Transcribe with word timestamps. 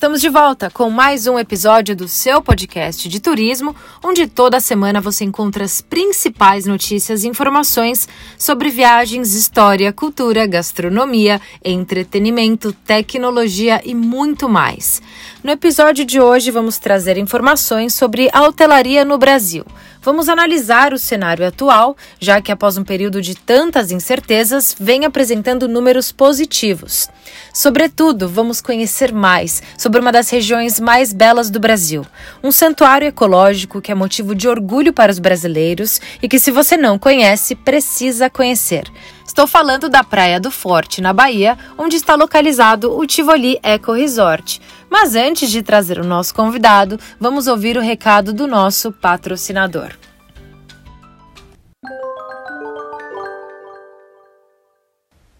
Estamos 0.00 0.22
de 0.22 0.30
volta 0.30 0.70
com 0.70 0.88
mais 0.88 1.26
um 1.26 1.38
episódio 1.38 1.94
do 1.94 2.08
seu 2.08 2.40
podcast 2.40 3.06
de 3.06 3.20
turismo, 3.20 3.76
onde 4.02 4.26
toda 4.26 4.58
semana 4.58 4.98
você 4.98 5.24
encontra 5.24 5.62
as 5.62 5.82
principais 5.82 6.64
notícias 6.64 7.22
e 7.22 7.28
informações 7.28 8.08
sobre 8.38 8.70
viagens, 8.70 9.34
história, 9.34 9.92
cultura, 9.92 10.46
gastronomia, 10.46 11.38
entretenimento, 11.62 12.72
tecnologia 12.72 13.82
e 13.84 13.94
muito 13.94 14.48
mais. 14.48 15.02
No 15.44 15.50
episódio 15.50 16.02
de 16.02 16.18
hoje 16.18 16.50
vamos 16.50 16.78
trazer 16.78 17.18
informações 17.18 17.92
sobre 17.92 18.30
a 18.32 18.42
hotelaria 18.42 19.04
no 19.04 19.18
Brasil. 19.18 19.66
Vamos 20.02 20.30
analisar 20.30 20.94
o 20.94 20.98
cenário 20.98 21.46
atual, 21.46 21.94
já 22.18 22.40
que 22.40 22.50
após 22.50 22.78
um 22.78 22.84
período 22.84 23.20
de 23.20 23.34
tantas 23.34 23.90
incertezas, 23.90 24.74
vem 24.80 25.04
apresentando 25.04 25.68
números 25.68 26.10
positivos. 26.10 27.06
Sobretudo, 27.52 28.26
vamos 28.26 28.62
conhecer 28.62 29.12
mais 29.12 29.62
sobre 29.76 30.00
uma 30.00 30.10
das 30.10 30.30
regiões 30.30 30.80
mais 30.80 31.12
belas 31.12 31.50
do 31.50 31.60
Brasil, 31.60 32.06
um 32.42 32.50
santuário 32.50 33.08
ecológico 33.08 33.80
que 33.82 33.92
é 33.92 33.94
motivo 33.94 34.34
de 34.34 34.48
orgulho 34.48 34.90
para 34.90 35.12
os 35.12 35.18
brasileiros 35.18 36.00
e 36.22 36.28
que, 36.28 36.38
se 36.38 36.50
você 36.50 36.78
não 36.78 36.98
conhece, 36.98 37.54
precisa 37.54 38.30
conhecer. 38.30 38.90
Estou 39.30 39.46
falando 39.46 39.88
da 39.88 40.02
Praia 40.02 40.40
do 40.40 40.50
Forte, 40.50 41.00
na 41.00 41.12
Bahia, 41.12 41.56
onde 41.78 41.94
está 41.94 42.16
localizado 42.16 42.98
o 42.98 43.06
Tivoli 43.06 43.60
Eco 43.62 43.92
Resort. 43.92 44.60
Mas 44.90 45.14
antes 45.14 45.52
de 45.52 45.62
trazer 45.62 46.00
o 46.00 46.04
nosso 46.04 46.34
convidado, 46.34 46.98
vamos 47.18 47.46
ouvir 47.46 47.76
o 47.76 47.80
recado 47.80 48.32
do 48.32 48.48
nosso 48.48 48.90
patrocinador. 48.90 49.92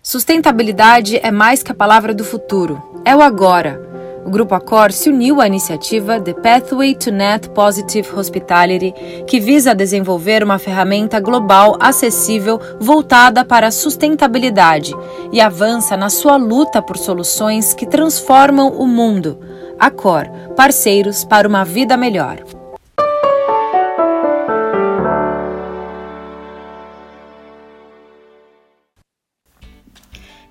Sustentabilidade 0.01 1.19
é 1.21 1.33
mais 1.33 1.61
que 1.61 1.73
a 1.73 1.75
palavra 1.75 2.15
do 2.15 2.23
futuro, 2.23 3.03
é 3.05 3.17
o 3.17 3.21
agora. 3.21 3.90
O 4.25 4.31
Grupo 4.31 4.55
Accor 4.55 4.93
se 4.93 5.09
uniu 5.09 5.41
à 5.41 5.47
iniciativa 5.47 6.21
The 6.21 6.35
Pathway 6.35 6.95
to 6.95 7.11
Net 7.11 7.49
Positive 7.51 8.09
Hospitality, 8.15 8.93
que 9.27 9.41
visa 9.41 9.75
desenvolver 9.75 10.45
uma 10.45 10.59
ferramenta 10.59 11.19
global 11.19 11.77
acessível 11.81 12.61
voltada 12.79 13.45
para 13.45 13.69
a 13.69 13.73
sustentabilidade 13.73 14.95
e 15.33 15.41
avança 15.41 15.97
na 15.97 16.11
sua 16.11 16.37
luta 16.37 16.83
por 16.83 16.99
soluções 16.99 17.73
que 17.73 17.87
transformam 17.87 18.69
o 18.69 18.87
mundo. 18.87 19.39
Accor, 19.79 20.29
parceiros 20.55 21.25
para 21.25 21.49
uma 21.49 21.65
vida 21.65 21.97
melhor. 21.97 22.60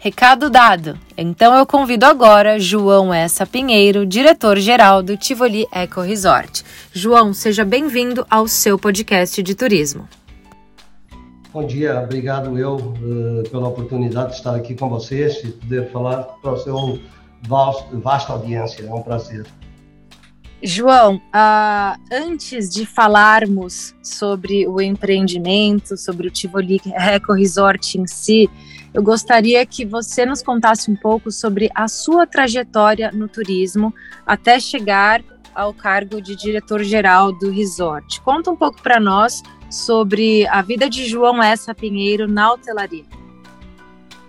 Recado 0.01 0.49
dado. 0.49 0.97
Então 1.17 1.53
eu 1.53 1.65
convido 1.65 2.05
agora 2.05 2.57
João 2.57 3.13
Essa 3.13 3.45
Pinheiro, 3.45 4.05
diretor-geral 4.05 5.03
do 5.03 5.17
Tivoli 5.17 5.67
Eco 5.73 5.99
Resort. 5.99 6.63
João, 6.93 7.33
seja 7.33 7.65
bem-vindo 7.65 8.25
ao 8.29 8.47
seu 8.47 8.79
podcast 8.79 9.43
de 9.43 9.53
turismo. 9.53 10.07
Bom 11.51 11.67
dia, 11.67 11.99
obrigado 11.99 12.57
eu 12.57 12.77
uh, 12.77 13.49
pela 13.49 13.67
oportunidade 13.67 14.29
de 14.29 14.35
estar 14.37 14.55
aqui 14.55 14.73
com 14.73 14.87
vocês 14.87 15.43
e 15.43 15.49
poder 15.49 15.91
falar 15.91 16.23
para 16.41 16.53
o 16.53 16.57
seu 16.57 16.97
vasto, 17.45 17.99
vasta 17.99 18.31
audiência. 18.31 18.85
É 18.85 18.93
um 18.93 19.01
prazer. 19.01 19.45
João, 20.63 21.15
uh, 21.15 21.99
antes 22.09 22.69
de 22.69 22.85
falarmos 22.85 23.93
sobre 24.01 24.65
o 24.65 24.79
empreendimento, 24.79 25.97
sobre 25.97 26.29
o 26.29 26.31
Tivoli 26.31 26.79
Eco 26.85 27.33
Resort 27.33 27.97
em 27.97 28.07
si, 28.07 28.49
eu 28.93 29.03
gostaria 29.03 29.65
que 29.65 29.85
você 29.85 30.25
nos 30.25 30.41
contasse 30.41 30.89
um 30.89 30.95
pouco 30.95 31.31
sobre 31.31 31.69
a 31.75 31.87
sua 31.87 32.25
trajetória 32.25 33.11
no 33.11 33.27
turismo 33.27 33.93
até 34.25 34.59
chegar 34.59 35.21
ao 35.53 35.73
cargo 35.73 36.21
de 36.21 36.35
diretor-geral 36.35 37.31
do 37.31 37.51
resort. 37.51 38.21
Conta 38.21 38.49
um 38.49 38.55
pouco 38.55 38.81
para 38.81 38.99
nós 38.99 39.43
sobre 39.69 40.47
a 40.47 40.61
vida 40.61 40.89
de 40.89 41.05
João 41.05 41.41
Essa 41.43 41.75
Pinheiro 41.75 42.27
na 42.27 42.53
hotelaria. 42.53 43.03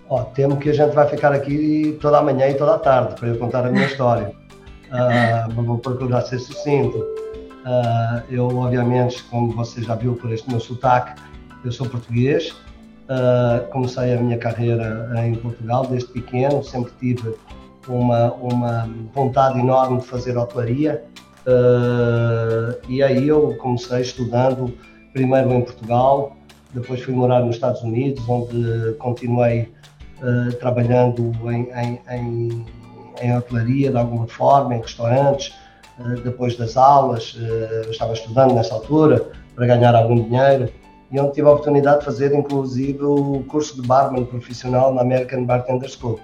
Ó, 0.09 0.23
temo 0.25 0.57
que 0.57 0.69
a 0.69 0.73
gente 0.73 0.93
vai 0.93 1.07
ficar 1.07 1.31
aqui 1.31 1.97
toda 2.01 2.19
a 2.19 2.21
manhã 2.21 2.49
e 2.49 2.53
toda 2.53 2.75
a 2.75 2.79
tarde 2.79 3.15
para 3.15 3.29
eu 3.29 3.37
contar 3.37 3.65
a 3.65 3.71
minha 3.71 3.85
história. 3.85 4.31
Uh, 4.91 5.51
vou 5.63 5.77
procurar 5.77 6.21
ser 6.21 6.39
sucinto. 6.39 6.97
Uh, 6.97 8.23
eu, 8.29 8.47
obviamente, 8.47 9.23
como 9.23 9.51
você 9.51 9.81
já 9.81 9.95
viu 9.95 10.15
por 10.15 10.31
este 10.31 10.49
meu 10.49 10.59
sotaque, 10.59 11.21
eu 11.63 11.71
sou 11.71 11.87
português, 11.87 12.53
Uh, 13.11 13.67
comecei 13.71 14.13
a 14.13 14.21
minha 14.21 14.37
carreira 14.37 15.11
em 15.25 15.35
Portugal 15.35 15.85
desde 15.85 16.07
pequeno, 16.13 16.63
sempre 16.63 16.93
tive 16.97 17.35
uma, 17.85 18.31
uma 18.35 18.89
vontade 19.13 19.59
enorme 19.59 19.99
de 19.99 20.05
fazer 20.05 20.37
hotelaria. 20.37 21.03
Uh, 21.45 22.79
e 22.87 23.03
aí 23.03 23.27
eu 23.27 23.57
comecei 23.57 23.99
estudando 23.99 24.73
primeiro 25.11 25.51
em 25.51 25.61
Portugal, 25.61 26.37
depois 26.73 27.01
fui 27.01 27.13
morar 27.13 27.41
nos 27.41 27.55
Estados 27.55 27.81
Unidos, 27.81 28.23
onde 28.29 28.93
continuei 28.97 29.73
uh, 30.21 30.55
trabalhando 30.55 31.33
em, 31.51 31.69
em, 31.69 31.99
em, 32.09 32.65
em, 33.21 33.37
hotelaria 33.37 33.91
de 33.91 33.97
alguma 33.97 34.27
forma, 34.27 34.73
em 34.73 34.79
restaurantes, 34.79 35.53
depois 36.23 36.55
das 36.55 36.77
aulas, 36.77 37.37
estava 37.89 38.13
estudando 38.13 38.55
nessa 38.55 38.73
altura 38.73 39.29
para 39.53 39.67
ganhar 39.67 39.93
algum 39.93 40.23
dinheiro 40.23 40.71
e 41.11 41.19
onde 41.19 41.33
tive 41.33 41.47
a 41.47 41.51
oportunidade 41.51 41.99
de 41.99 42.05
fazer, 42.05 42.33
inclusive, 42.33 43.03
o 43.03 43.43
curso 43.47 43.81
de 43.81 43.87
barman 43.87 44.25
profissional 44.25 44.93
na 44.93 45.01
American 45.01 45.45
Bartender 45.45 45.89
School. 45.89 46.19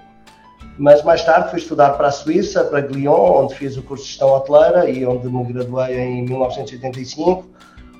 Mas 0.78 1.02
mais 1.02 1.24
tarde 1.24 1.50
fui 1.50 1.58
estudar 1.58 1.90
para 1.90 2.08
a 2.08 2.10
Suíça, 2.10 2.64
para 2.64 2.80
Lyon, 2.80 3.44
onde 3.44 3.54
fiz 3.54 3.76
o 3.76 3.82
curso 3.82 4.04
de 4.04 4.10
gestão 4.10 4.30
hoteleira 4.30 4.88
e 4.88 5.04
onde 5.04 5.28
me 5.28 5.52
graduei 5.52 5.98
em 5.98 6.24
1985. 6.24 7.44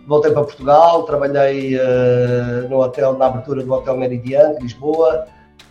Voltei 0.07 0.31
para 0.31 0.45
Portugal, 0.45 1.03
trabalhei 1.03 1.77
uh, 1.77 2.69
no 2.71 2.81
hotel, 2.81 3.13
na 3.19 3.27
abertura 3.27 3.63
do 3.63 3.73
Hotel 3.73 3.97
Meridian, 3.97 4.55
de 4.55 4.63
Lisboa. 4.63 5.27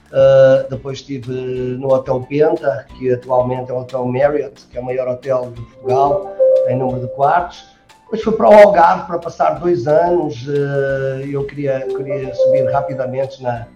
Uh, 0.08 0.70
depois 0.70 1.00
estive 1.00 1.32
no 1.32 1.92
Hotel 1.92 2.26
Penta, 2.30 2.86
que 2.98 3.12
atualmente 3.12 3.72
é 3.72 3.74
o 3.74 3.80
Hotel 3.80 4.06
Marriott, 4.06 4.66
que 4.70 4.78
é 4.78 4.82
o 4.82 4.86
maior 4.86 5.08
hotel 5.08 5.52
de 5.56 5.62
Portugal, 5.62 6.36
em 6.68 6.78
número 6.78 7.02
de 7.02 7.08
quartos. 7.16 7.77
Depois 8.08 8.24
fui 8.24 8.34
para 8.38 8.50
o 8.50 8.54
Algarve 8.54 9.06
para 9.06 9.20
passar 9.20 9.60
dois 9.60 9.86
anos. 9.86 10.48
Eh, 10.48 11.28
eu 11.30 11.46
queria, 11.46 11.86
queria 11.88 12.34
subir 12.34 12.64
rapidamente 12.72 13.44
na, 13.44 13.68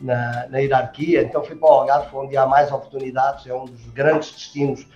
na, 0.00 0.46
na, 0.48 0.58
hierarquia, 0.58 1.22
então 1.22 1.44
fui 1.44 1.54
para 1.54 1.68
o 1.68 1.72
Algarve, 1.72 2.16
onde 2.16 2.34
há 2.34 2.46
mais 2.46 2.72
oportunidades, 2.72 3.46
é 3.46 3.52
um 3.52 3.66
dos 3.66 3.84
grandes 3.90 4.32
destinos 4.32 4.86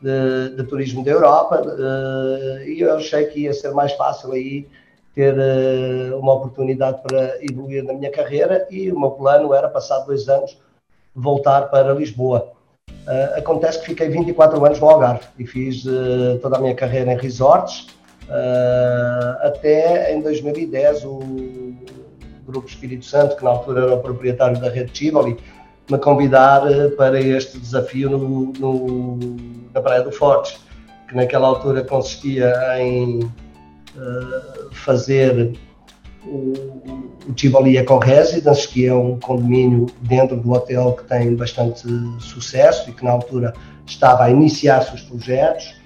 de, 0.00 0.56
de 0.56 0.64
turismo 0.64 1.04
da 1.04 1.10
Europa. 1.10 1.60
Eh, 1.62 2.70
e 2.70 2.80
eu 2.80 2.96
achei 2.96 3.26
que 3.26 3.40
ia 3.40 3.52
ser 3.52 3.72
mais 3.72 3.92
fácil 3.92 4.32
aí 4.32 4.66
ter 5.14 5.36
eh, 5.38 6.14
uma 6.14 6.32
oportunidade 6.32 7.02
para 7.02 7.44
evoluir 7.44 7.84
na 7.84 7.92
minha 7.92 8.10
carreira. 8.10 8.66
E 8.70 8.90
o 8.90 8.98
meu 8.98 9.10
plano 9.10 9.52
era, 9.52 9.68
passar 9.68 9.98
dois 10.06 10.26
anos, 10.26 10.58
voltar 11.14 11.68
para 11.68 11.92
Lisboa. 11.92 12.52
acontece 13.36 13.80
que 13.80 13.86
fiquei 13.88 14.08
24 14.08 14.64
anos 14.64 14.80
no 14.80 14.88
Algarve 14.88 15.26
e 15.38 15.46
fiz 15.46 15.84
toda 16.40 16.56
a 16.56 16.60
minha 16.60 16.74
carreira 16.74 17.12
em 17.12 17.16
resorts 17.18 17.97
Uh, 18.28 19.46
até 19.46 20.14
em 20.14 20.20
2010 20.20 21.04
o 21.04 21.20
Grupo 22.46 22.68
Espírito 22.68 23.06
Santo, 23.06 23.36
que 23.36 23.44
na 23.44 23.50
altura 23.50 23.84
era 23.84 23.94
o 23.94 24.00
proprietário 24.00 24.60
da 24.60 24.68
rede 24.68 24.92
Tivoli, 24.92 25.36
me 25.90 25.98
convidar 25.98 26.62
ah, 26.66 26.90
para 26.96 27.18
este 27.18 27.58
desafio 27.58 28.10
no, 28.10 28.52
no, 28.58 29.18
na 29.72 29.80
Praia 29.80 30.02
do 30.02 30.12
Fortes, 30.12 30.60
que 31.08 31.16
naquela 31.16 31.48
altura 31.48 31.82
consistia 31.82 32.52
em 32.78 33.20
uh, 33.22 34.74
fazer 34.74 35.58
o, 36.26 36.52
o 37.26 37.32
Tivoli 37.34 37.78
Eco 37.78 37.98
Residence, 37.98 38.68
que 38.68 38.86
é 38.86 38.94
um 38.94 39.18
condomínio 39.18 39.86
dentro 40.02 40.36
do 40.36 40.52
hotel 40.52 40.92
que 40.92 41.04
tem 41.04 41.34
bastante 41.34 41.88
sucesso 42.20 42.90
e 42.90 42.92
que 42.92 43.02
na 43.02 43.12
altura 43.12 43.54
estava 43.86 44.24
a 44.24 44.30
iniciar 44.30 44.82
seus 44.82 45.00
projetos 45.00 45.77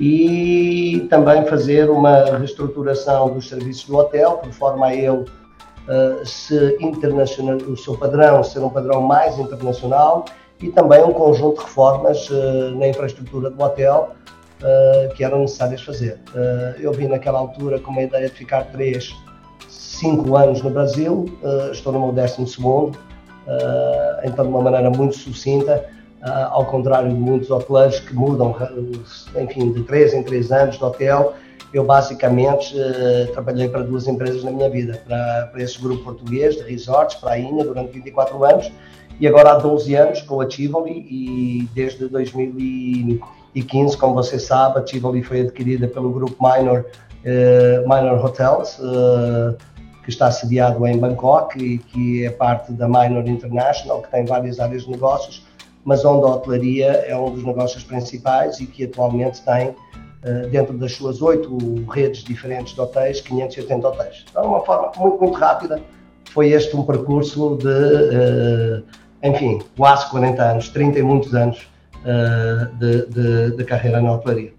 e 0.00 1.06
também 1.10 1.44
fazer 1.44 1.90
uma 1.90 2.38
reestruturação 2.38 3.34
dos 3.34 3.50
serviços 3.50 3.84
do 3.84 3.98
hotel, 3.98 4.38
por 4.38 4.50
forma 4.50 4.86
a 4.86 4.94
ele 4.94 5.10
uh, 5.10 6.24
se 6.24 6.78
internacional, 6.80 7.58
o 7.68 7.76
seu 7.76 7.94
padrão 7.98 8.42
ser 8.42 8.60
um 8.60 8.70
padrão 8.70 9.02
mais 9.02 9.38
internacional 9.38 10.24
e 10.58 10.70
também 10.70 11.04
um 11.04 11.12
conjunto 11.12 11.58
de 11.58 11.64
reformas 11.66 12.30
uh, 12.30 12.74
na 12.76 12.88
infraestrutura 12.88 13.50
do 13.50 13.62
hotel 13.62 14.12
uh, 14.62 15.14
que 15.14 15.22
eram 15.22 15.40
necessárias 15.40 15.82
fazer. 15.82 16.18
eu 16.78 16.92
vi 16.92 17.06
naquela 17.06 17.38
altura 17.38 17.78
com 17.78 17.90
uma 17.90 18.02
ideia 18.02 18.26
de 18.26 18.34
ficar 18.34 18.64
três, 18.72 19.14
cinco 19.68 20.34
anos 20.34 20.62
no 20.62 20.70
Brasil, 20.70 21.26
estou 21.70 21.92
no 21.92 22.00
meu 22.00 22.12
décimo 22.12 22.46
segundo, 22.46 22.98
então 24.24 24.46
de 24.46 24.50
uma 24.50 24.62
maneira 24.62 24.88
muito 24.88 25.14
sucinta, 25.14 25.84
uh, 26.22 26.48
ao 26.50 26.66
contrário 26.66 27.08
de 27.08 27.14
muitos 27.14 27.50
hoteleiros 27.50 28.00
que 28.00 28.14
mudam, 28.14 28.54
enfim, 29.40 29.72
de 29.72 29.82
três 29.84 30.14
em 30.14 30.22
três 30.22 30.50
anos 30.52 30.76
de 30.78 30.84
hotel, 30.84 31.34
eu 31.72 31.84
basicamente 31.84 32.74
trabalhei 33.32 33.68
para 33.68 33.82
duas 33.82 34.08
empresas 34.08 34.42
na 34.42 34.50
minha 34.50 34.68
vida, 34.68 35.00
para, 35.06 35.50
para 35.52 35.62
esse 35.62 35.80
grupo 35.80 36.02
português 36.02 36.56
de 36.56 36.62
resorts, 36.62 37.14
para 37.16 37.34
a 37.34 37.38
INA, 37.38 37.62
durante 37.62 37.92
24 37.92 38.44
anos, 38.44 38.72
e 39.20 39.28
agora 39.28 39.52
há 39.52 39.58
12 39.58 39.94
anos 39.94 40.20
com 40.22 40.40
a 40.40 40.46
Tivoli, 40.46 41.06
e 41.08 41.68
desde 41.72 42.08
2015, 42.08 43.96
como 43.96 44.14
você 44.14 44.36
sabe, 44.36 44.80
a 44.80 44.82
Tivoli 44.82 45.22
foi 45.22 45.42
adquirida 45.42 45.86
pelo 45.86 46.10
grupo 46.10 46.36
Minor, 46.42 46.86
Minor 47.86 48.24
Hotels, 48.24 48.80
que 50.02 50.10
está 50.10 50.30
sediado 50.30 50.84
em 50.86 50.98
Bangkok 50.98 51.62
e 51.62 51.78
que 51.78 52.24
é 52.24 52.30
parte 52.30 52.72
da 52.72 52.88
Minor 52.88 53.28
International, 53.28 54.02
que 54.02 54.10
tem 54.10 54.24
várias 54.24 54.58
áreas 54.58 54.84
de 54.84 54.90
negócios, 54.90 55.46
mas 55.84 56.04
onde 56.04 56.26
a 56.26 56.28
hotelaria 56.34 56.88
é 57.06 57.16
um 57.16 57.32
dos 57.32 57.44
negócios 57.44 57.82
principais 57.82 58.60
e 58.60 58.66
que 58.66 58.84
atualmente 58.84 59.42
tem, 59.42 59.74
eh, 60.22 60.48
dentro 60.50 60.76
das 60.76 60.92
suas 60.92 61.22
oito 61.22 61.56
redes 61.90 62.22
diferentes 62.22 62.74
de 62.74 62.80
hotéis, 62.80 63.20
580 63.20 63.88
hotéis. 63.88 64.24
Então, 64.30 64.42
de 64.42 64.48
uma 64.48 64.60
forma 64.60 64.92
muito, 64.98 65.18
muito 65.18 65.38
rápida, 65.38 65.80
foi 66.30 66.50
este 66.50 66.76
um 66.76 66.84
percurso 66.84 67.56
de, 67.56 67.68
eh, 67.68 69.28
enfim, 69.28 69.60
quase 69.76 70.08
40 70.10 70.42
anos, 70.42 70.68
30 70.68 70.98
e 70.98 71.02
muitos 71.02 71.34
anos 71.34 71.68
eh, 72.04 72.68
de, 72.78 73.06
de, 73.06 73.56
de 73.56 73.64
carreira 73.64 74.00
na 74.00 74.12
hotelaria. 74.12 74.52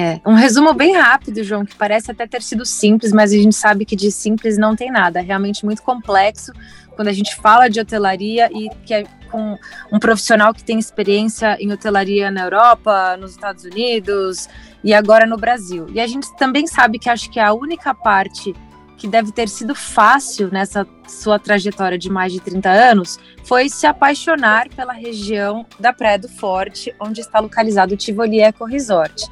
É, 0.00 0.20
um 0.24 0.34
resumo 0.34 0.72
bem 0.72 0.96
rápido, 0.96 1.42
João, 1.42 1.64
que 1.64 1.74
parece 1.74 2.08
até 2.08 2.24
ter 2.24 2.40
sido 2.40 2.64
simples, 2.64 3.12
mas 3.12 3.32
a 3.32 3.34
gente 3.34 3.56
sabe 3.56 3.84
que 3.84 3.96
de 3.96 4.12
simples 4.12 4.56
não 4.56 4.76
tem 4.76 4.92
nada. 4.92 5.18
É 5.18 5.22
realmente 5.22 5.64
muito 5.64 5.82
complexo 5.82 6.52
quando 6.94 7.08
a 7.08 7.12
gente 7.12 7.34
fala 7.34 7.68
de 7.68 7.80
hotelaria 7.80 8.48
e 8.52 8.70
que 8.86 8.94
é 8.94 9.04
com 9.28 9.58
um 9.92 9.98
profissional 9.98 10.54
que 10.54 10.62
tem 10.62 10.78
experiência 10.78 11.56
em 11.60 11.72
hotelaria 11.72 12.30
na 12.30 12.42
Europa, 12.42 13.16
nos 13.16 13.32
Estados 13.32 13.64
Unidos 13.64 14.48
e 14.84 14.94
agora 14.94 15.26
no 15.26 15.36
Brasil. 15.36 15.86
E 15.92 15.98
a 15.98 16.06
gente 16.06 16.32
também 16.36 16.68
sabe 16.68 17.00
que 17.00 17.10
acho 17.10 17.28
que 17.28 17.40
a 17.40 17.52
única 17.52 17.92
parte 17.92 18.54
que 18.96 19.08
deve 19.08 19.32
ter 19.32 19.48
sido 19.48 19.74
fácil 19.74 20.48
nessa 20.52 20.86
sua 21.08 21.40
trajetória 21.40 21.98
de 21.98 22.08
mais 22.08 22.32
de 22.32 22.38
30 22.38 22.70
anos 22.70 23.18
foi 23.42 23.68
se 23.68 23.84
apaixonar 23.84 24.68
pela 24.68 24.92
região 24.92 25.66
da 25.78 25.92
Praia 25.92 26.20
do 26.20 26.28
Forte, 26.28 26.94
onde 27.00 27.20
está 27.20 27.40
localizado 27.40 27.94
o 27.94 27.96
Tivoli 27.96 28.40
Eco 28.40 28.64
Resort. 28.64 29.26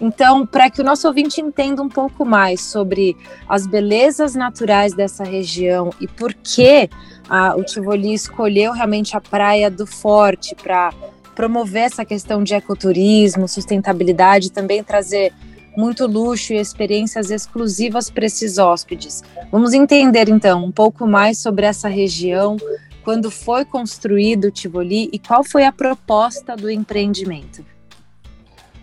Então, 0.00 0.46
para 0.46 0.70
que 0.70 0.80
o 0.80 0.84
nosso 0.84 1.08
ouvinte 1.08 1.40
entenda 1.40 1.82
um 1.82 1.88
pouco 1.88 2.24
mais 2.24 2.60
sobre 2.60 3.16
as 3.48 3.66
belezas 3.66 4.34
naturais 4.34 4.94
dessa 4.94 5.24
região 5.24 5.90
e 6.00 6.06
por 6.06 6.32
que 6.34 6.88
o 7.56 7.64
Tivoli 7.64 8.14
escolheu 8.14 8.72
realmente 8.72 9.16
a 9.16 9.20
Praia 9.20 9.70
do 9.70 9.86
Forte 9.86 10.54
para 10.54 10.92
promover 11.34 11.82
essa 11.82 12.04
questão 12.04 12.42
de 12.42 12.54
ecoturismo, 12.54 13.48
sustentabilidade, 13.48 14.52
também 14.52 14.82
trazer 14.82 15.32
muito 15.76 16.06
luxo 16.06 16.52
e 16.52 16.56
experiências 16.56 17.30
exclusivas 17.30 18.10
para 18.10 18.26
esses 18.26 18.58
hóspedes. 18.58 19.22
Vamos 19.50 19.72
entender 19.72 20.28
então 20.28 20.64
um 20.64 20.72
pouco 20.72 21.06
mais 21.06 21.38
sobre 21.38 21.66
essa 21.66 21.88
região, 21.88 22.56
quando 23.04 23.30
foi 23.30 23.64
construído 23.64 24.46
o 24.46 24.50
Tivoli 24.50 25.08
e 25.12 25.18
qual 25.18 25.44
foi 25.44 25.64
a 25.64 25.72
proposta 25.72 26.56
do 26.56 26.70
empreendimento. 26.70 27.64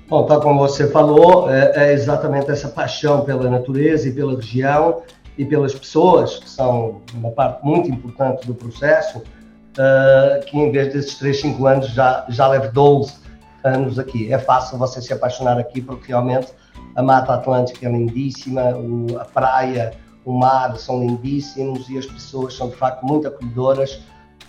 Bom, 0.08 0.24
tal 0.28 0.40
como 0.40 0.60
você 0.60 0.88
falou, 0.92 1.50
é, 1.50 1.72
é, 1.76 1.94
exatamente 1.94 2.52
essa 2.52 2.70
paixão 2.70 3.22
pela 3.22 3.50
natureza 3.50 4.08
e 4.08 4.12
pela 4.12 4.36
região 4.36 5.02
e 5.36 5.44
pelas 5.44 5.74
pessoas, 5.74 6.38
que 6.38 6.48
são 6.48 7.02
uma 7.12 7.32
parte 7.32 7.66
muito 7.66 7.90
importante 7.90 8.46
do 8.46 8.54
processo, 8.54 9.18
uh, 9.18 10.46
que 10.46 10.58
em 10.60 10.72
vez 10.72 10.94
desses 10.94 11.18
3, 11.18 11.42
5 11.42 11.66
anos 11.66 11.88
já, 11.88 12.24
já 12.30 12.48
leve 12.48 12.68
12 12.68 13.16
anos 13.64 13.98
aqui. 13.98 14.32
É 14.32 14.38
fácil 14.38 14.78
você 14.78 15.02
se 15.02 15.12
apaixonar 15.12 15.58
aqui 15.58 15.82
porque 15.82 16.10
realmente 16.10 16.54
a 16.96 17.02
Mata 17.02 17.34
Atlântica 17.34 17.88
é 17.88 17.92
lindíssima, 17.92 18.62
a 19.20 19.26
praia, 19.26 19.94
o 20.24 20.34
mar 20.34 20.78
são 20.78 21.00
lindíssimos 21.00 21.90
e 21.90 21.98
as 21.98 22.06
pessoas 22.06 22.54
são 22.54 22.70
de 22.70 22.76
facto 22.76 23.04
muito 23.04 23.28
acolhedoras. 23.28 24.04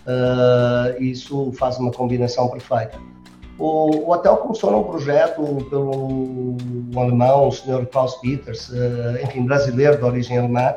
Uh, 0.07 1.03
isso 1.03 1.51
faz 1.53 1.79
uma 1.79 1.91
combinação 1.91 2.47
perfeita. 2.49 3.16
O, 3.59 3.91
o, 3.91 4.11
hotel 4.11 4.37
começou 4.37 4.71
num 4.71 4.83
projeto 4.83 5.43
pelo 5.71 6.57
um 6.95 7.01
alemão, 7.01 7.49
o 7.49 7.53
Sr. 7.53 7.87
Klaus 7.87 8.15
Peters, 8.17 8.69
uh, 8.69 9.23
enfim, 9.23 9.47
brasileiro 9.47 9.97
de 9.97 10.05
origem 10.05 10.37
alemã, 10.37 10.75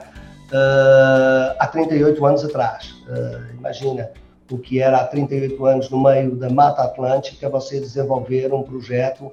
uh, 0.51 1.55
há 1.59 1.67
38 1.67 2.25
anos 2.25 2.45
atrás. 2.45 2.91
Uh, 3.07 3.57
imagina 3.57 4.09
o 4.49 4.57
que 4.57 4.81
era 4.81 4.97
há 4.97 5.03
38 5.05 5.65
anos 5.65 5.89
no 5.89 6.01
meio 6.01 6.35
da 6.37 6.49
Mata 6.49 6.83
Atlântica 6.83 7.49
você 7.49 7.79
desenvolver 7.81 8.53
um 8.53 8.63
projeto 8.63 9.29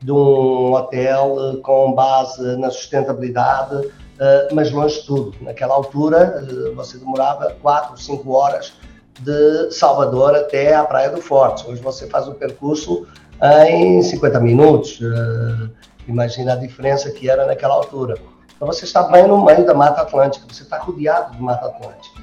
de 0.00 0.10
um 0.10 0.72
hotel 0.72 1.60
com 1.62 1.92
base 1.92 2.56
na 2.58 2.70
sustentabilidade, 2.70 3.90
mas 4.52 4.70
longe 4.70 5.00
de 5.00 5.06
tudo. 5.06 5.34
Naquela 5.40 5.74
altura 5.74 6.46
você 6.76 6.98
demorava 6.98 7.56
4, 7.62 7.98
5 7.98 8.30
horas 8.30 8.74
de 9.20 9.70
Salvador 9.72 10.34
até 10.34 10.74
a 10.74 10.84
Praia 10.84 11.10
do 11.10 11.20
Forte. 11.20 11.68
Hoje 11.68 11.82
você 11.82 12.06
faz 12.06 12.28
o 12.28 12.34
percurso 12.34 13.06
em 13.68 14.02
50 14.02 14.40
minutos. 14.40 15.00
Uh, 15.00 15.70
imagina 16.06 16.52
a 16.52 16.56
diferença 16.56 17.10
que 17.10 17.28
era 17.28 17.46
naquela 17.46 17.74
altura. 17.74 18.16
Então 18.54 18.66
você 18.66 18.84
está 18.84 19.04
bem 19.04 19.26
no 19.26 19.44
meio 19.44 19.64
da 19.64 19.74
Mata 19.74 20.02
Atlântica, 20.02 20.46
você 20.48 20.62
está 20.62 20.78
rodeado 20.78 21.36
de 21.36 21.42
Mata 21.42 21.66
Atlântica. 21.66 22.20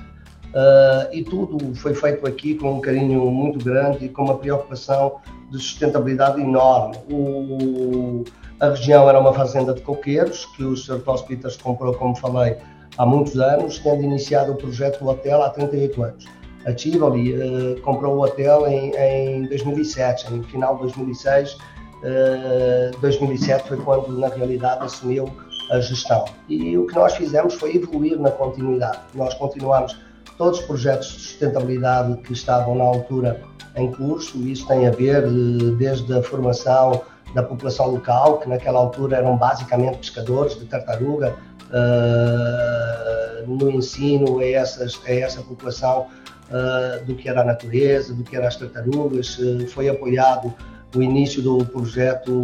Uh, 0.48 1.14
e 1.14 1.24
tudo 1.24 1.76
foi 1.76 1.94
feito 1.94 2.26
aqui 2.26 2.56
com 2.56 2.74
um 2.74 2.82
carinho 2.82 3.30
muito 3.30 3.64
grande 3.64 4.06
e 4.06 4.10
com 4.10 4.24
uma 4.24 4.38
preocupação 4.38 5.18
de 5.52 5.58
sustentabilidade 5.58 6.42
enorme. 6.42 6.98
O, 7.12 8.24
a 8.60 8.70
região 8.70 9.10
era 9.10 9.20
uma 9.20 9.34
fazenda 9.34 9.74
de 9.74 9.82
coqueiros 9.82 10.46
que 10.56 10.64
o 10.64 10.78
Sr. 10.78 11.02
Klaus 11.02 11.22
Peters 11.22 11.58
comprou, 11.58 11.94
como 11.94 12.16
falei, 12.16 12.58
há 12.98 13.06
muitos 13.06 13.38
anos, 13.38 13.80
tendo 13.80 14.04
iniciado 14.04 14.54
o 14.54 14.56
projeto 14.56 15.00
do 15.00 15.10
hotel 15.10 15.44
há 15.44 15.50
38 15.50 16.04
anos 16.04 16.26
a 16.66 16.74
Tivoli 16.74 17.34
uh, 17.34 17.82
comprou 17.82 18.18
o 18.18 18.24
hotel 18.24 18.68
em, 18.68 18.92
em 18.96 19.44
2007, 19.44 20.34
em 20.34 20.44
final 20.44 20.76
de 20.76 20.82
2006. 20.84 21.54
Uh, 21.54 23.00
2007 23.02 23.68
foi 23.68 23.78
quando, 23.78 24.18
na 24.20 24.28
realidade, 24.28 24.84
assumiu 24.84 25.32
a 25.72 25.80
gestão. 25.80 26.26
E 26.50 26.78
o 26.78 26.86
que 26.88 26.96
nós 26.96 27.16
fizemos 27.16 27.56
foi 27.56 27.76
evoluir 27.76 28.20
na 28.20 28.32
continuidade. 28.32 29.00
Nós 29.14 29.34
continuamos 29.36 29.98
todos 30.38 30.60
os 30.60 30.66
projetos 30.66 31.08
de 31.08 31.14
sustentabilidade 31.14 32.18
que 32.22 32.34
estavam 32.34 32.76
na 32.76 32.84
altura 32.84 33.42
em 33.76 33.92
curso, 33.92 34.38
isso 34.40 34.68
tem 34.68 34.88
a 34.88 34.92
ver 34.92 35.24
eh, 35.24 35.72
desde 35.78 36.14
a 36.14 36.24
formação 36.24 37.02
da 37.34 37.44
população 37.44 37.92
local, 37.92 38.40
que 38.40 38.48
naquela 38.48 38.80
altura 38.80 39.18
eram 39.18 39.36
basicamente 39.36 39.98
pescadores 39.98 40.58
de 40.58 40.66
tartaruga, 40.66 41.36
uh, 41.70 43.46
no 43.46 43.70
ensino 43.70 44.40
a, 44.40 44.46
essas, 44.46 44.98
a 45.06 45.12
essa 45.12 45.42
população 45.42 46.08
uh, 46.50 47.06
do 47.06 47.16
que 47.16 47.30
era 47.30 47.42
a 47.42 47.44
natureza, 47.44 48.14
do 48.14 48.24
que 48.24 48.36
eram 48.36 48.48
as 48.48 48.56
tartarugas. 48.56 49.38
Uh, 49.38 49.68
foi 49.68 49.90
apoiado 49.90 50.54
o 50.96 51.02
início 51.02 51.42
do 51.42 51.66
projeto 51.66 52.42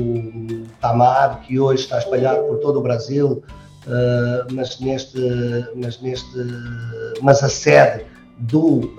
Tamar, 0.81 1.41
que 1.41 1.59
hoje 1.59 1.83
está 1.83 1.99
espalhado 1.99 2.43
por 2.43 2.57
todo 2.59 2.79
o 2.79 2.81
Brasil, 2.81 3.43
uh, 3.87 4.53
mas, 4.53 4.79
neste, 4.79 5.19
mas, 5.75 6.01
neste, 6.01 6.29
mas 7.21 7.43
a 7.43 7.49
sede 7.49 8.05
do 8.39 8.91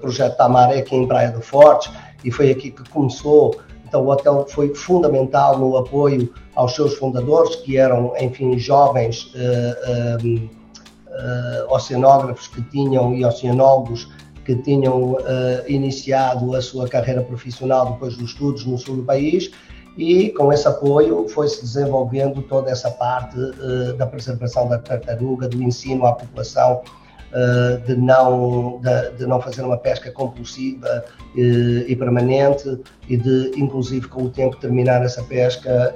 projeto 0.00 0.36
Tamar 0.36 0.70
é 0.70 0.78
aqui 0.78 0.94
em 0.94 1.06
Praia 1.06 1.30
do 1.30 1.42
Forte, 1.42 1.90
e 2.24 2.30
foi 2.30 2.50
aqui 2.50 2.70
que 2.70 2.88
começou 2.90 3.58
então, 3.88 4.04
o 4.04 4.10
hotel 4.10 4.46
foi 4.46 4.74
fundamental 4.74 5.58
no 5.58 5.74
apoio 5.78 6.30
aos 6.54 6.74
seus 6.74 6.94
fundadores, 6.94 7.56
que 7.56 7.78
eram, 7.78 8.12
enfim, 8.20 8.58
jovens 8.58 9.32
uh, 9.34 10.18
uh, 10.26 11.72
oceanógrafos 11.72 12.48
que 12.48 12.60
tinham 12.70 13.14
e 13.14 13.24
oceanólogos 13.24 14.10
que 14.48 14.56
tinham 14.56 15.12
uh, 15.12 15.18
iniciado 15.66 16.56
a 16.56 16.62
sua 16.62 16.88
carreira 16.88 17.20
profissional 17.20 17.92
depois 17.92 18.16
dos 18.16 18.30
estudos 18.30 18.64
no 18.64 18.78
sul 18.78 18.96
do 18.96 19.02
país 19.02 19.50
e 19.94 20.30
com 20.30 20.50
esse 20.50 20.66
apoio 20.66 21.28
foi-se 21.28 21.60
desenvolvendo 21.60 22.40
toda 22.40 22.70
essa 22.70 22.90
parte 22.90 23.38
uh, 23.38 23.92
da 23.98 24.06
preservação 24.06 24.66
da 24.66 24.78
tartaruga, 24.78 25.46
do 25.50 25.62
ensino 25.62 26.06
à 26.06 26.14
população 26.14 26.80
uh, 26.80 27.86
de, 27.86 27.94
não, 27.94 28.80
de, 28.80 29.18
de, 29.18 29.26
não 29.26 29.38
fazer 29.38 29.60
uma 29.60 29.76
pesca 29.76 30.10
compulsiva 30.10 31.04
e 31.36 31.94
permanente 31.94 32.80
e 33.06 33.18
de, 33.18 33.52
inclusive, 33.54 34.08
com 34.08 34.22
o 34.22 34.30
tempo 34.30 34.56
terminar 34.56 35.04
essa 35.04 35.22
pesca 35.24 35.94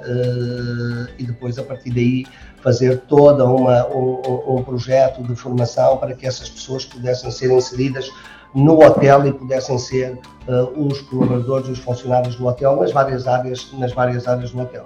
e 1.17 1.25
depois, 1.25 1.57
a 1.57 1.63
partir 1.63 1.89
daí, 1.89 2.23
fazer 2.61 2.99
todo 3.09 3.43
um, 3.45 4.55
um 4.55 4.63
projeto 4.63 5.23
de 5.23 5.35
formação 5.35 5.97
para 5.97 6.13
que 6.13 6.25
essas 6.25 6.49
pessoas 6.49 6.85
pudessem 6.85 7.29
ser 7.31 7.51
inseridas 7.51 8.09
no 8.53 8.83
hotel 8.83 9.25
e 9.25 9.33
pudessem 9.33 9.77
ser 9.77 10.19
uh, 10.47 10.87
os 10.87 11.01
colaboradores, 11.01 11.69
os 11.69 11.79
funcionários 11.79 12.35
do 12.35 12.45
hotel 12.45 12.75
nas 12.75 12.91
várias 12.91 13.27
áreas, 13.27 13.71
nas 13.73 13.93
várias 13.93 14.27
áreas 14.27 14.51
do 14.51 14.61
hotel. 14.61 14.85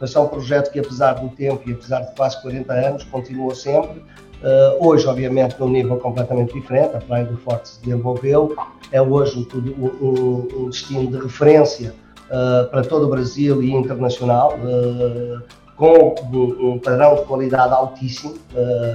Então, 0.00 0.22
é 0.22 0.26
um 0.26 0.28
projeto 0.28 0.72
que, 0.72 0.80
apesar 0.80 1.14
do 1.14 1.28
tempo 1.28 1.62
e 1.68 1.72
apesar 1.72 2.00
de 2.00 2.14
quase 2.16 2.40
40 2.42 2.72
anos, 2.72 3.04
continua 3.04 3.54
sempre 3.54 4.02
Uh, 4.42 4.88
hoje, 4.88 5.06
obviamente, 5.06 5.54
num 5.60 5.68
nível 5.68 5.96
completamente 5.98 6.52
diferente, 6.52 6.96
a 6.96 7.00
Praia 7.00 7.24
do 7.24 7.36
Forte 7.36 7.68
se 7.68 7.80
desenvolveu, 7.80 8.56
é 8.90 9.00
hoje 9.00 9.46
um, 9.54 10.64
um, 10.64 10.68
destino 10.68 11.08
de 11.08 11.16
referência 11.16 11.94
uh, 12.26 12.68
para 12.68 12.82
todo 12.82 13.06
o 13.06 13.08
Brasil 13.08 13.62
e 13.62 13.70
internacional, 13.70 14.54
uh, 14.54 15.40
com 15.82 16.14
um, 16.32 16.78
padrão 16.78 17.16
de 17.16 17.22
qualidade 17.22 17.74
altíssimo. 17.74 18.34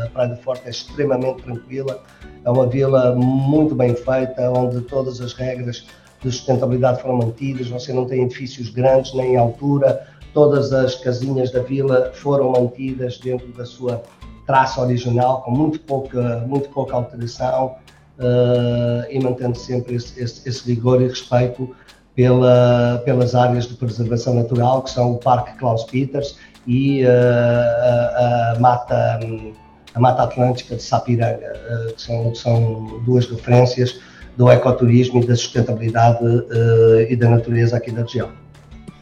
a 0.06 0.10
Praia 0.10 0.30
do 0.30 0.38
Forte 0.38 0.62
é 0.68 0.70
extremamente 0.70 1.44
tranquila, 1.44 2.02
é 2.46 2.50
uma 2.50 2.66
vila 2.66 3.14
muito 3.14 3.76
bem 3.76 3.94
feita, 3.94 4.50
onde 4.50 4.80
todas 4.80 5.20
as 5.20 5.34
regras 5.34 5.86
de 6.22 6.32
sustentabilidade 6.32 7.02
foram 7.02 7.18
mantidas, 7.18 7.68
você 7.68 7.92
não 7.92 8.06
tem 8.06 8.24
edifícios 8.24 8.70
grandes 8.70 9.14
nem 9.14 9.34
em 9.34 9.36
altura, 9.36 10.08
todas 10.34 10.72
as 10.72 10.96
casinhas 10.96 11.52
da 11.52 11.62
vila 11.62 12.10
foram 12.14 12.54
mantidas 12.54 13.18
dentro 13.18 13.48
da 13.50 13.66
sua 13.66 14.02
traça 14.46 14.80
original, 14.80 15.42
com 15.42 15.52
muito 15.52 15.82
pouca, 15.82 16.46
muito 16.48 16.70
pouca 16.70 16.96
alteração 16.96 17.76
uh, 18.18 19.12
e 19.12 19.20
mantendo 19.22 19.58
sempre 19.58 19.96
esse, 19.96 20.18
esse, 20.24 20.48
esse, 20.48 20.74
rigor 20.74 21.02
e 21.02 21.08
respeito 21.10 21.76
pela, 22.16 23.02
pelas 23.04 23.36
áreas 23.36 23.68
de 23.68 23.74
preservação 23.74 24.36
natural, 24.36 24.84
que 24.84 24.90
são 24.90 25.12
o 25.12 25.18
Parque 25.18 25.58
Klaus 25.58 25.84
Peters 25.84 26.38
e 26.68 27.06
a, 27.06 28.54
a, 28.56 28.60
mata, 28.60 29.20
a 29.94 30.00
Mata 30.00 30.24
Atlântica 30.24 30.76
de 30.76 30.84
Sapiranga, 30.84 31.54
que 31.96 32.02
são, 32.02 32.36
são 32.36 33.02
duas 33.06 33.26
referências 33.26 34.00
do 34.36 34.50
ecoturismo 34.52 35.24
e 35.24 35.26
da 35.26 35.36
sustentabilidade 35.36 36.20
e 37.10 37.16
da 37.16 37.30
natureza 37.30 37.78
aqui 37.78 37.90
da 37.92 38.02
região. 38.02 38.30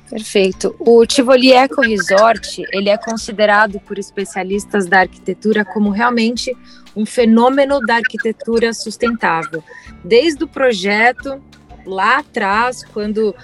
Perfeito. 0.09 0.75
O 0.79 1.05
Tivoli 1.05 1.51
Eco 1.51 1.81
Resort, 1.81 2.63
ele 2.71 2.89
é 2.89 2.97
considerado 2.97 3.79
por 3.79 3.97
especialistas 3.97 4.85
da 4.85 4.99
arquitetura 4.99 5.65
como 5.65 5.89
realmente 5.89 6.55
um 6.95 7.05
fenômeno 7.05 7.79
da 7.81 7.95
arquitetura 7.95 8.71
sustentável. 8.73 9.63
Desde 10.03 10.43
o 10.43 10.47
projeto 10.47 11.41
lá 11.85 12.19
atrás, 12.19 12.83
quando 12.93 13.35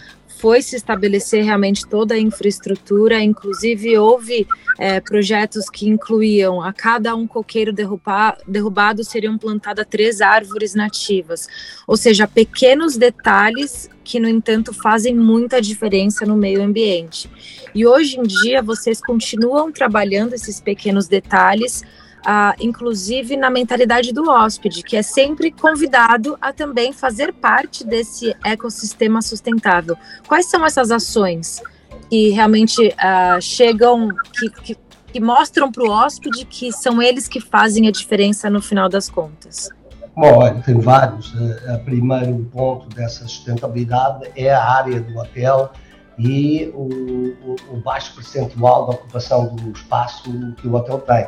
foi 0.42 0.60
se 0.64 0.76
estabelecer 0.76 1.44
realmente 1.44 1.86
toda 1.88 2.16
a 2.16 2.20
infraestrutura, 2.20 3.22
inclusive 3.22 3.96
houve 3.96 4.48
é, 4.80 5.00
projetos 5.00 5.70
que 5.70 5.88
incluíam 5.88 6.64
a 6.64 6.74
cada 6.74 7.16
um 7.16 7.28
coqueiro 7.28 7.72
derrubar, 7.72 8.40
derrubado 8.48 9.04
seriam 9.04 9.38
plantadas 9.38 9.86
três 9.88 10.20
árvores 10.20 10.74
nativas, 10.74 11.48
ou 11.86 11.96
seja, 11.96 12.28
pequenos 12.28 12.98
detalhes 12.98 13.88
que, 14.04 14.20
no 14.20 14.28
entanto, 14.28 14.74
fazem 14.74 15.16
muita 15.16 15.62
diferença 15.62 16.26
no 16.26 16.36
meio 16.36 16.64
ambiente. 16.64 17.30
E 17.76 17.86
hoje 17.86 18.20
em 18.20 18.24
dia 18.24 18.64
vocês 18.64 19.00
continuam 19.00 19.72
trabalhando 19.72 20.34
esses 20.34 20.60
pequenos 20.60 21.08
detalhes 21.08 21.84
ah, 22.26 22.56
inclusive 22.60 23.36
na 23.36 23.50
mentalidade 23.50 24.12
do 24.14 24.30
hóspede, 24.30 24.84
que 24.84 24.96
é 24.96 25.02
sempre 25.02 25.52
convidado 25.52 26.38
a 26.42 26.54
também 26.54 26.94
fazer 26.94 27.34
parte 27.34 27.86
desse 27.86 28.36
ecossistema 28.44 29.22
sustentável. 29.22 29.98
Quais 30.28 30.46
são 30.46 30.66
essas 30.66 30.92
ações 30.92 31.62
que 32.10 32.30
realmente 32.30 32.94
ah, 32.98 33.40
chegam, 33.42 34.10
que, 34.38 34.50
que, 34.50 34.78
que 35.12 35.20
mostram 35.20 35.72
para 35.72 35.84
o 35.84 35.90
hóspede 35.90 36.46
que 36.46 36.72
são 36.72 37.02
eles 37.02 37.28
que 37.28 37.40
fazem 37.40 37.88
a 37.88 37.92
diferença 37.92 38.50
no 38.50 38.62
final 38.62 38.88
das 38.88 39.10
contas? 39.10 39.70
Bom, 40.16 40.62
tem 40.62 40.78
vários. 40.80 41.34
O 41.34 41.80
primeiro 41.86 42.50
ponto 42.52 42.88
dessa 42.90 43.24
sustentabilidade 43.28 44.30
é 44.36 44.54
a 44.54 44.64
área 44.64 45.00
do 45.00 45.18
hotel 45.18 45.72
e 46.20 46.72
o, 46.76 46.84
o, 46.84 47.56
o 47.74 47.78
baixo 47.78 48.14
percentual 48.14 48.88
da 48.88 48.94
ocupação 48.94 49.56
do 49.56 49.72
espaço 49.72 50.24
que 50.58 50.68
o 50.68 50.76
hotel 50.76 51.00
tem. 51.00 51.28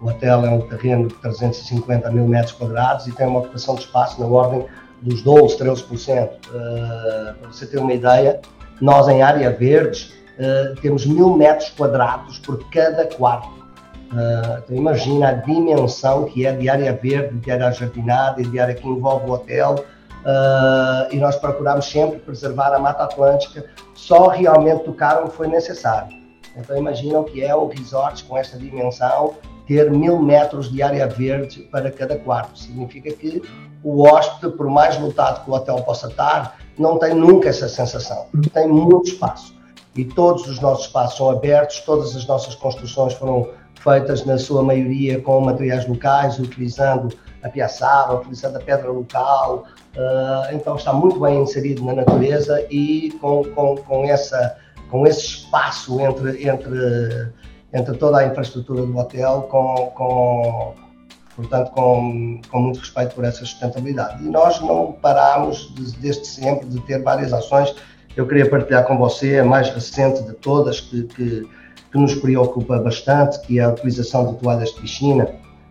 O 0.00 0.08
hotel 0.08 0.46
é 0.46 0.50
um 0.50 0.60
terreno 0.62 1.08
de 1.08 1.14
350 1.16 2.10
mil 2.10 2.26
metros 2.26 2.52
quadrados 2.52 3.06
e 3.06 3.12
tem 3.12 3.26
uma 3.26 3.40
ocupação 3.40 3.74
de 3.74 3.82
espaço 3.82 4.18
na 4.18 4.26
ordem 4.26 4.66
dos 5.02 5.22
12, 5.22 5.58
13%. 5.58 6.28
Uh, 6.28 7.34
para 7.38 7.48
você 7.50 7.66
ter 7.66 7.78
uma 7.78 7.92
ideia, 7.92 8.40
nós 8.80 9.08
em 9.08 9.22
área 9.22 9.50
verde 9.50 10.10
uh, 10.38 10.74
temos 10.80 11.04
mil 11.04 11.36
metros 11.36 11.68
quadrados 11.70 12.38
por 12.38 12.68
cada 12.70 13.06
quarto. 13.06 13.48
Uh, 14.10 14.58
então 14.64 14.76
imagina 14.76 15.28
a 15.28 15.32
dimensão 15.32 16.24
que 16.24 16.46
é 16.46 16.52
de 16.52 16.68
área 16.68 16.92
verde, 16.94 17.38
de 17.38 17.50
área 17.50 17.70
jardinada 17.70 18.40
e 18.40 18.46
de 18.46 18.58
área 18.58 18.74
que 18.74 18.88
envolve 18.88 19.28
o 19.28 19.34
hotel. 19.34 19.84
Uh, 20.20 21.12
e 21.14 21.16
nós 21.16 21.36
procuramos 21.36 21.90
sempre 21.90 22.18
preservar 22.18 22.74
a 22.74 22.78
Mata 22.78 23.04
Atlântica, 23.04 23.66
só 23.94 24.28
realmente 24.28 24.84
tocar 24.84 25.22
onde 25.22 25.32
foi 25.32 25.46
necessário. 25.46 26.18
Então 26.56 26.76
imaginam 26.76 27.22
que 27.24 27.42
é 27.42 27.54
um 27.54 27.68
resort 27.68 28.24
com 28.24 28.36
esta 28.36 28.58
dimensão 28.58 29.34
ter 29.70 29.88
mil 29.88 30.20
metros 30.20 30.68
de 30.68 30.82
área 30.82 31.06
verde 31.06 31.60
para 31.70 31.92
cada 31.92 32.18
quarto. 32.18 32.58
Significa 32.58 33.12
que 33.12 33.40
o 33.84 34.02
hóspede, 34.02 34.56
por 34.56 34.68
mais 34.68 34.98
lotado 34.98 35.44
que 35.44 35.48
o 35.48 35.54
hotel 35.54 35.76
possa 35.82 36.08
estar, 36.08 36.58
não 36.76 36.98
tem 36.98 37.14
nunca 37.14 37.50
essa 37.50 37.68
sensação. 37.68 38.26
Tem 38.52 38.66
muito 38.66 39.10
espaço. 39.10 39.54
E 39.94 40.04
todos 40.04 40.48
os 40.48 40.58
nossos 40.58 40.86
espaços 40.86 41.18
são 41.18 41.30
abertos, 41.30 41.78
todas 41.82 42.16
as 42.16 42.26
nossas 42.26 42.56
construções 42.56 43.12
foram 43.12 43.48
feitas, 43.76 44.24
na 44.24 44.38
sua 44.38 44.60
maioria, 44.60 45.20
com 45.20 45.40
materiais 45.40 45.86
locais, 45.86 46.40
utilizando 46.40 47.16
a 47.40 47.48
piaçaba, 47.48 48.16
utilizando 48.16 48.56
a 48.56 48.60
pedra 48.60 48.90
local. 48.90 49.66
Uh, 49.94 50.52
então 50.52 50.74
está 50.74 50.92
muito 50.92 51.20
bem 51.20 51.40
inserido 51.40 51.84
na 51.84 51.92
natureza 51.92 52.66
e 52.72 53.12
com, 53.20 53.44
com, 53.54 53.76
com, 53.76 54.04
essa, 54.04 54.56
com 54.90 55.06
esse 55.06 55.20
espaço 55.20 56.00
entre, 56.00 56.48
entre 56.48 57.32
entre 57.72 57.96
toda 57.96 58.18
a 58.18 58.26
infraestrutura 58.26 58.82
do 58.82 58.96
hotel, 58.96 59.42
com, 59.50 59.92
com 59.94 60.74
portanto, 61.36 61.70
com, 61.70 62.40
com 62.50 62.58
muito 62.58 62.80
respeito 62.80 63.14
por 63.14 63.24
essa 63.24 63.38
sustentabilidade. 63.38 64.24
E 64.24 64.28
nós 64.28 64.60
não 64.60 64.92
paramos 64.92 65.72
de, 65.74 65.92
desde 65.98 66.26
sempre 66.26 66.66
de 66.66 66.80
ter 66.82 67.02
várias 67.02 67.32
ações. 67.32 67.74
Eu 68.16 68.26
queria 68.26 68.48
partilhar 68.48 68.84
com 68.86 68.98
você 68.98 69.38
a 69.38 69.44
mais 69.44 69.70
recente 69.70 70.22
de 70.22 70.32
todas, 70.34 70.80
que, 70.80 71.04
que, 71.04 71.48
que 71.92 71.98
nos 71.98 72.14
preocupa 72.14 72.78
bastante, 72.78 73.40
que 73.40 73.58
é 73.58 73.64
a 73.64 73.68
utilização 73.68 74.32
de 74.32 74.40
toalhas 74.40 74.70
de 74.70 74.80
piscina. 74.80 75.28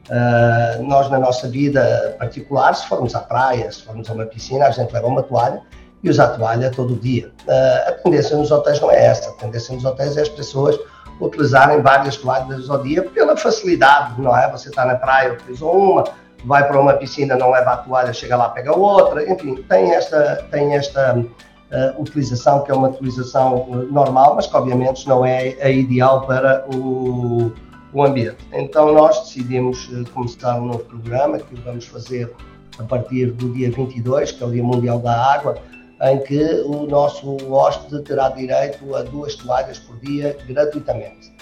Uh, 0.09 0.81
nós, 0.83 1.09
na 1.11 1.19
nossa 1.19 1.47
vida 1.47 2.15
particular, 2.17 2.73
se 2.73 2.87
formos 2.87 3.13
à 3.13 3.19
praia, 3.19 3.71
se 3.71 3.83
formos 3.83 4.09
a 4.09 4.13
uma 4.13 4.25
piscina, 4.25 4.65
a 4.65 4.71
gente 4.71 4.91
leva 4.91 5.05
uma 5.05 5.21
toalha 5.21 5.61
e 6.01 6.09
usa 6.09 6.23
a 6.23 6.27
toalha 6.29 6.71
todo 6.71 6.95
dia. 6.95 7.31
Uh, 7.45 7.89
a 7.89 7.91
tendência 7.91 8.35
nos 8.35 8.49
hotéis 8.49 8.79
não 8.79 8.89
é 8.89 9.05
essa. 9.05 9.29
A 9.29 9.33
tendência 9.33 9.75
nos 9.75 9.85
hotéis 9.85 10.17
é 10.17 10.21
as 10.21 10.29
pessoas 10.29 10.79
utilizarem 11.19 11.81
várias 11.81 12.17
toalhas 12.17 12.69
ao 12.69 12.81
dia 12.81 13.03
pela 13.03 13.35
facilidade, 13.35 14.21
não 14.21 14.35
é? 14.35 14.49
Você 14.51 14.69
está 14.69 14.85
na 14.85 14.95
praia, 14.95 15.33
utiliza 15.33 15.65
uma, 15.65 16.03
vai 16.45 16.67
para 16.67 16.79
uma 16.79 16.93
piscina, 16.93 17.35
não 17.35 17.51
leva 17.51 17.71
a 17.71 17.77
toalha, 17.77 18.13
chega 18.13 18.37
lá, 18.37 18.49
pega 18.49 18.75
outra, 18.75 19.29
enfim, 19.29 19.55
tem 19.63 19.93
esta, 19.93 20.47
tem 20.49 20.75
esta 20.75 21.17
uh, 21.17 22.01
utilização 22.01 22.63
que 22.63 22.71
é 22.71 22.73
uma 22.73 22.89
utilização 22.89 23.67
normal, 23.91 24.35
mas 24.35 24.47
que 24.47 24.55
obviamente 24.55 25.07
não 25.07 25.25
é 25.25 25.55
a 25.61 25.69
ideal 25.69 26.25
para 26.25 26.65
o, 26.73 27.51
o 27.93 28.03
ambiente. 28.03 28.37
Então 28.53 28.93
nós 28.93 29.19
decidimos 29.25 29.89
eh, 29.93 30.03
começar 30.13 30.55
um 30.55 30.65
novo 30.65 30.85
programa 30.85 31.39
que 31.39 31.55
vamos 31.61 31.85
fazer 31.85 32.33
a 32.77 32.83
partir 32.83 33.31
do 33.31 33.51
dia 33.51 33.69
22, 33.71 34.31
que 34.31 34.43
é 34.43 34.47
o 34.47 34.51
Dia 34.51 34.63
Mundial 34.63 34.99
da 34.99 35.33
Água, 35.33 35.57
em 36.01 36.19
que 36.19 36.43
o 36.65 36.85
nosso 36.87 37.35
hóspede 37.51 38.03
terá 38.03 38.29
direito 38.29 38.95
a 38.95 39.03
duas 39.03 39.35
toalhas 39.35 39.79
por 39.79 39.97
dia 39.99 40.37
gratuitamente. 40.47 41.33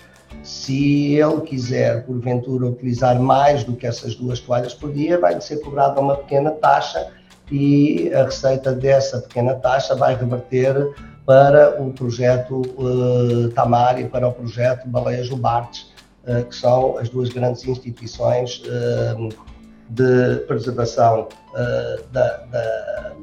Se 0.43 1.15
ele 1.15 1.41
quiser, 1.41 2.05
porventura, 2.05 2.65
utilizar 2.65 3.19
mais 3.19 3.63
do 3.63 3.75
que 3.75 3.85
essas 3.85 4.15
duas 4.15 4.39
toalhas 4.39 4.73
por 4.73 4.91
dia, 4.91 5.19
vai 5.19 5.39
ser 5.41 5.61
cobrada 5.61 5.99
uma 6.01 6.15
pequena 6.15 6.51
taxa 6.51 7.07
e 7.51 8.11
a 8.13 8.23
receita 8.23 8.73
dessa 8.73 9.19
pequena 9.21 9.55
taxa 9.55 9.95
vai 9.95 10.15
reverter 10.15 10.93
para 11.25 11.81
o 11.81 11.91
projeto 11.91 12.61
uh, 12.77 13.49
Tamar 13.49 13.99
e 13.99 14.07
para 14.07 14.27
o 14.27 14.33
projeto 14.33 14.87
Baleias 14.87 15.29
do 15.29 15.35
Bartes, 15.35 15.91
uh, 16.25 16.43
que 16.45 16.55
são 16.55 16.97
as 16.97 17.09
duas 17.09 17.29
grandes 17.29 17.65
instituições 17.65 18.61
uh, 18.65 19.29
de 19.89 20.35
preservação 20.47 21.29
da, 22.11 22.37
da 22.51 23.13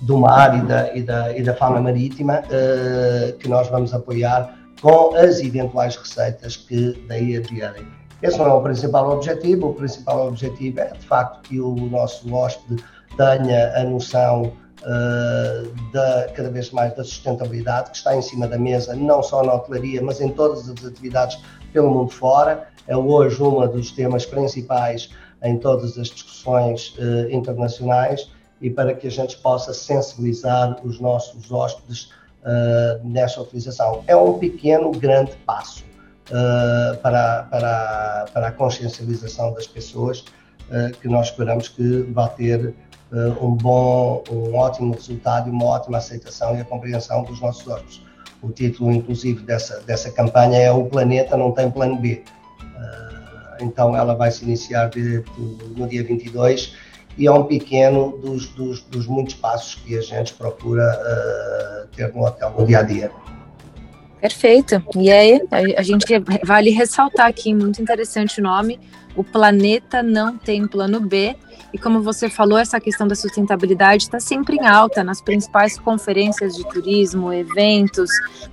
do 0.00 0.18
mar 0.18 0.56
e 0.56 0.62
da, 0.62 0.94
e 0.94 1.02
da, 1.02 1.36
e 1.36 1.42
da 1.42 1.54
fauna 1.54 1.80
marítima 1.80 2.40
uh, 2.40 3.36
que 3.38 3.48
nós 3.48 3.68
vamos 3.68 3.92
apoiar 3.94 4.54
com 4.80 5.14
as 5.14 5.40
eventuais 5.40 5.96
receitas 5.96 6.56
que 6.56 7.02
daí 7.08 7.36
advierem. 7.36 7.86
Esse 8.22 8.38
não 8.38 8.46
é 8.46 8.52
o 8.52 8.62
principal 8.62 9.10
objetivo, 9.10 9.68
o 9.68 9.74
principal 9.74 10.28
objetivo 10.28 10.80
é 10.80 10.92
de 10.92 11.06
facto 11.06 11.42
que 11.48 11.60
o 11.60 11.74
nosso 11.74 12.32
hóspede 12.32 12.82
tenha 13.16 13.76
a 13.76 13.84
noção 13.84 14.52
uh, 14.82 15.92
da, 15.92 16.28
cada 16.34 16.50
vez 16.50 16.70
mais 16.70 16.94
da 16.94 17.04
sustentabilidade 17.04 17.90
que 17.90 17.96
está 17.96 18.16
em 18.16 18.22
cima 18.22 18.48
da 18.48 18.58
mesa, 18.58 18.94
não 18.94 19.22
só 19.22 19.42
na 19.42 19.54
hotelaria, 19.54 20.02
mas 20.02 20.20
em 20.20 20.30
todas 20.30 20.68
as 20.68 20.84
atividades 20.84 21.38
pelo 21.72 21.90
mundo 21.90 22.10
fora. 22.10 22.68
É 22.86 22.96
hoje 22.96 23.42
um 23.42 23.66
dos 23.66 23.90
temas 23.92 24.26
principais 24.26 25.10
em 25.42 25.58
todas 25.58 25.98
as 25.98 26.08
discussões 26.08 26.94
uh, 26.98 27.30
internacionais 27.30 28.30
e 28.64 28.70
para 28.70 28.94
que 28.94 29.06
a 29.06 29.10
gente 29.10 29.36
possa 29.36 29.74
sensibilizar 29.74 30.80
os 30.82 30.98
nossos 30.98 31.52
hóspedes 31.52 32.04
uh, 32.40 33.06
nessa 33.06 33.42
utilização. 33.42 34.02
É 34.06 34.16
um 34.16 34.38
pequeno, 34.38 34.90
grande 34.90 35.32
passo. 35.44 35.84
uh, 36.30 36.96
para, 37.02 37.42
para, 37.42 38.24
para 38.32 38.48
a 38.48 38.50
consciencialização 38.50 39.52
das 39.52 39.66
pessoas, 39.66 40.20
uh, 40.70 40.96
que 40.98 41.06
nós 41.08 41.26
esperamos 41.26 41.68
que 41.68 42.10
vá 42.14 42.26
ter 42.26 42.74
um 43.40 43.50
bom, 43.50 44.24
um 44.28 44.56
ótimo 44.56 44.92
resultado 44.92 45.48
e 45.48 45.52
uma 45.52 45.66
ótima 45.66 45.98
aceitação 45.98 46.56
e 46.56 46.60
a 46.60 46.64
compreensão 46.64 47.22
dos 47.22 47.40
nossos 47.40 47.68
hóspedes. 47.68 48.02
O 48.42 48.50
título, 48.50 48.90
inclusive, 48.90 49.40
dessa, 49.44 49.78
dessa 49.82 50.10
campanha 50.10 50.58
é 50.58 50.72
O 50.72 50.86
Planeta 50.86 51.36
Não 51.36 51.52
Tem 51.52 51.70
Plano 51.70 51.96
B. 51.96 52.24
então, 53.60 53.96
ela 53.96 54.16
vai 54.16 54.32
se 54.32 54.42
iniciar 54.42 54.88
de, 54.88 55.22
no 55.76 55.86
dia 55.86 56.02
22 56.02 56.74
e 57.16 57.26
é 57.26 57.32
um 57.32 57.44
pequeno 57.44 58.18
dos, 58.18 58.46
dos, 58.48 58.80
dos 58.82 59.06
muitos 59.06 59.34
passos 59.34 59.76
que 59.76 59.96
a 59.96 60.00
gente 60.00 60.34
procura 60.34 60.84
ter 61.94 62.12
no 62.12 62.24
hotel 62.24 62.54
no 62.58 62.66
dia 62.66 62.80
a 62.80 62.82
dia. 62.82 63.10
Perfeito. 64.20 64.82
E 64.96 65.12
aí, 65.12 65.40
a, 65.76 65.82
gente 65.82 66.06
vale 66.42 66.70
ressaltar 66.70 67.26
aqui, 67.26 67.52
muito 67.52 67.82
interessante 67.82 68.40
o 68.40 68.42
nome, 68.42 68.80
o 69.14 69.22
planeta 69.22 70.02
não 70.02 70.38
tem 70.38 70.66
plano 70.66 70.98
B. 70.98 71.36
E 71.74 71.78
como 71.78 72.00
você 72.00 72.30
falou, 72.30 72.56
essa 72.56 72.78
questão 72.78 73.08
da 73.08 73.16
sustentabilidade 73.16 74.04
está 74.04 74.20
sempre 74.20 74.54
em 74.54 74.64
alta 74.64 75.02
nas 75.02 75.20
principais 75.20 75.76
conferências 75.76 76.54
de 76.54 76.62
turismo, 76.68 77.32
eventos. 77.32 78.08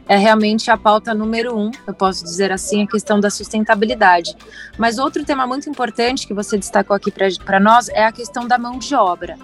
É 0.09 0.17
realmente 0.17 0.71
a 0.71 0.75
pauta 0.75 1.13
número 1.13 1.55
um, 1.55 1.69
eu 1.85 1.93
posso 1.93 2.23
dizer 2.23 2.51
assim, 2.51 2.81
a 2.81 2.87
questão 2.87 3.19
da 3.19 3.29
sustentabilidade. 3.29 4.35
Mas 4.75 4.97
outro 4.97 5.23
tema 5.23 5.45
muito 5.45 5.69
importante 5.69 6.25
que 6.25 6.33
você 6.33 6.57
destacou 6.57 6.95
aqui 6.95 7.13
para 7.45 7.59
nós 7.59 7.89
é 7.89 8.03
a 8.05 8.11
questão 8.11 8.47
da 8.47 8.57
mão 8.57 8.79
de 8.79 8.95
obra. 8.95 9.37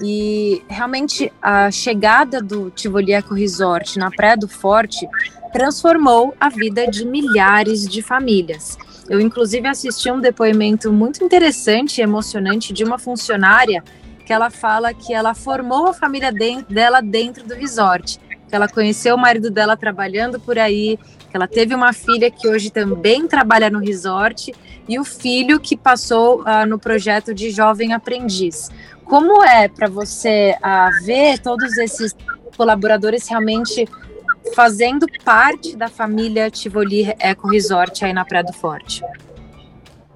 E 0.00 0.62
realmente 0.68 1.32
a 1.42 1.72
chegada 1.72 2.40
do 2.40 2.70
Tivoli 2.70 3.14
Eco 3.14 3.34
Resort 3.34 3.98
na 3.98 4.12
Praia 4.12 4.36
do 4.36 4.46
Forte 4.46 5.08
transformou 5.52 6.36
a 6.38 6.48
vida 6.48 6.86
de 6.86 7.04
milhares 7.04 7.84
de 7.88 8.00
famílias. 8.00 8.78
Eu, 9.08 9.20
inclusive, 9.20 9.68
assisti 9.68 10.10
um 10.10 10.20
depoimento 10.20 10.92
muito 10.92 11.22
interessante 11.22 11.98
e 11.98 12.02
emocionante 12.02 12.72
de 12.72 12.84
uma 12.84 12.98
funcionária 12.98 13.82
que 14.24 14.32
ela 14.32 14.48
fala 14.48 14.94
que 14.94 15.12
ela 15.12 15.34
formou 15.34 15.88
a 15.88 15.92
família 15.92 16.32
dela 16.68 17.02
dentro 17.02 17.46
do 17.46 17.54
resort, 17.54 18.18
que 18.48 18.54
ela 18.54 18.66
conheceu 18.66 19.14
o 19.14 19.18
marido 19.18 19.50
dela 19.50 19.76
trabalhando 19.76 20.40
por 20.40 20.58
aí, 20.58 20.98
que 21.30 21.36
ela 21.36 21.46
teve 21.46 21.74
uma 21.74 21.92
filha 21.92 22.30
que 22.30 22.48
hoje 22.48 22.70
também 22.70 23.26
trabalha 23.26 23.68
no 23.68 23.78
resort 23.78 24.54
e 24.88 24.98
o 24.98 25.04
filho 25.04 25.60
que 25.60 25.76
passou 25.76 26.40
uh, 26.42 26.66
no 26.66 26.78
projeto 26.78 27.34
de 27.34 27.50
jovem 27.50 27.92
aprendiz. 27.92 28.70
Como 29.04 29.44
é 29.44 29.68
para 29.68 29.88
você 29.88 30.56
uh, 30.58 31.04
ver 31.04 31.38
todos 31.38 31.76
esses 31.76 32.14
colaboradores 32.56 33.28
realmente 33.28 33.86
fazendo 34.52 35.06
parte 35.24 35.76
da 35.76 35.88
família 35.88 36.50
Tivoli 36.50 37.14
Eco 37.18 37.48
Resort 37.48 38.04
aí 38.04 38.12
na 38.12 38.24
Praia 38.24 38.44
do 38.44 38.52
Forte. 38.52 39.02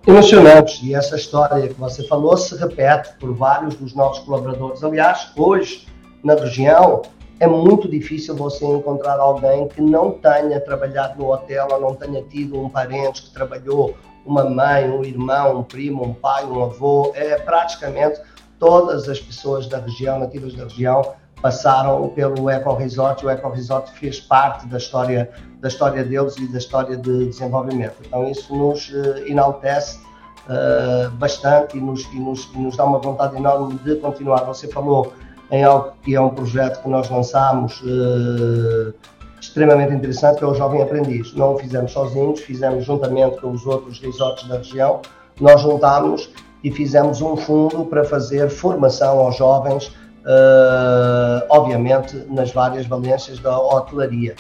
Emocionante. 0.07 0.87
E 0.87 0.95
essa 0.95 1.17
história 1.17 1.69
que 1.69 1.75
você 1.75 2.07
falou 2.07 2.37
se 2.37 2.57
repete 2.57 3.15
por 3.19 3.35
vários 3.35 3.75
dos 3.75 3.95
nossos 3.95 4.25
colaboradores. 4.25 4.83
Aliás, 4.83 5.31
hoje, 5.37 5.87
na 6.25 6.35
região, 6.35 7.03
é 7.41 7.47
muito 7.47 7.89
difícil 7.89 8.35
você 8.35 8.65
encontrar 8.65 9.21
alguém 9.21 9.69
que 9.69 9.81
não 9.81 10.13
tenha 10.13 10.61
trabalhado 10.61 11.23
no 11.23 11.31
hotel 11.31 11.69
ou 11.71 11.81
não 11.81 11.95
tenha 11.95 12.23
tido 12.23 12.59
um 12.59 12.69
parente 12.69 13.23
que 13.23 13.31
trabalhou, 13.31 13.97
uma 14.25 14.45
mãe, 14.45 14.91
um 14.91 15.05
irmão, 15.05 15.59
um 15.59 15.63
primo, 15.63 16.05
um 16.05 16.15
pai, 16.15 16.45
um 16.45 16.65
avô. 16.65 17.13
É 17.15 17.37
praticamente 17.37 18.21
todas 18.59 19.09
as 19.09 19.21
pessoas 19.21 19.69
da 19.69 19.79
região, 19.79 20.19
nativas 20.19 20.55
da 20.55 20.65
região, 20.65 21.15
passaram 21.41 22.09
pelo 22.09 22.49
Eco 22.51 22.75
Resort. 22.75 23.25
O 23.25 23.31
Eco 23.31 23.49
Resort 23.49 23.91
fez 23.93 24.21
parte 24.21 24.67
da 24.67 24.79
história 24.79 25.31
da 25.61 25.69
história 25.69 26.05
deles 26.05 26.37
e 26.37 26.47
da 26.47 26.59
história 26.59 26.97
de 26.97 27.27
desenvolvimento. 27.27 27.97
Então 28.07 28.29
isso 28.31 28.55
nos 28.55 28.89
uh, 28.91 29.27
enaltece 29.27 29.99
uh, 30.47 31.11
bastante 31.13 31.77
e 31.77 31.81
nos, 31.81 32.05
e, 32.13 32.19
nos, 32.19 32.49
e 32.55 32.59
nos 32.59 32.77
dá 32.77 32.85
uma 32.85 32.99
vontade 32.99 33.37
enorme 33.37 33.75
de 33.85 33.97
continuar. 33.97 34.45
Você 34.45 34.69
falou 34.69 35.13
em 35.51 35.65
algo 35.65 35.93
que 36.03 36.15
é 36.15 36.21
um 36.21 36.31
projeto 36.31 36.83
que 36.83 36.89
nós 36.89 37.11
lançámos 37.11 37.81
uh, 37.81 38.95
extremamente 39.41 39.95
interessante, 39.95 40.39
que 40.39 40.45
é 40.45 40.47
o 40.47 40.55
Jovem 40.55 40.83
Aprendiz. 40.83 41.35
Não 41.35 41.55
o 41.55 41.59
fizemos 41.59 41.93
sozinhos, 41.93 42.41
fizemos 42.41 42.85
juntamente 42.85 43.41
com 43.41 43.51
os 43.51 43.67
outros 43.67 44.01
resorts 44.01 44.47
da 44.49 44.59
região. 44.59 45.01
Nós 45.41 45.61
juntámos 45.61 46.31
e 46.63 46.71
fizemos 46.71 47.21
um 47.21 47.37
fundo 47.37 47.85
para 47.85 48.05
fazer 48.05 48.51
formação 48.51 49.21
aos 49.21 49.37
jovens 49.37 49.93
uh, 50.29 51.47
obviamente 51.49 52.17
nas 52.29 52.53
várias 52.53 52.87
valências 52.87 53.39
da 53.39 53.59
hotelaria. 53.59 54.37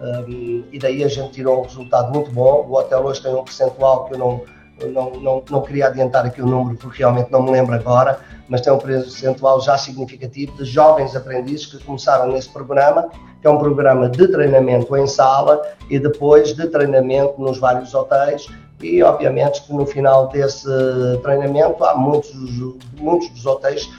Um, 0.00 0.64
e 0.72 0.78
daí 0.78 1.02
a 1.04 1.08
gente 1.08 1.30
tirou 1.32 1.60
um 1.60 1.62
resultado 1.62 2.12
muito 2.12 2.30
bom. 2.30 2.66
O 2.68 2.74
hotel 2.74 3.04
hoje 3.04 3.22
tem 3.22 3.34
um 3.34 3.44
percentual 3.44 4.04
que 4.06 4.14
eu 4.14 4.18
não, 4.18 4.42
não, 4.92 5.10
não, 5.20 5.44
não 5.48 5.62
queria 5.62 5.86
adiantar 5.86 6.26
aqui 6.26 6.42
o 6.42 6.46
número 6.46 6.76
porque 6.76 6.98
realmente 6.98 7.30
não 7.30 7.42
me 7.42 7.50
lembro 7.50 7.74
agora, 7.74 8.20
mas 8.48 8.60
tem 8.60 8.72
um 8.72 8.78
percentual 8.78 9.60
já 9.60 9.76
significativo 9.76 10.56
de 10.56 10.64
jovens 10.64 11.14
aprendizes 11.16 11.66
que 11.66 11.82
começaram 11.84 12.28
nesse 12.28 12.48
programa, 12.48 13.08
que 13.40 13.46
é 13.46 13.50
um 13.50 13.58
programa 13.58 14.08
de 14.08 14.28
treinamento 14.28 14.96
em 14.96 15.06
sala 15.06 15.60
e 15.90 15.98
depois 15.98 16.54
de 16.54 16.66
treinamento 16.68 17.40
nos 17.40 17.58
vários 17.58 17.94
hotéis. 17.94 18.46
E 18.80 19.02
obviamente 19.02 19.62
que 19.62 19.72
no 19.72 19.84
final 19.84 20.28
desse 20.28 20.68
treinamento 21.24 21.84
há 21.84 21.96
muitos, 21.96 22.32
muitos 22.96 23.28
dos 23.30 23.44
hotéis 23.44 23.90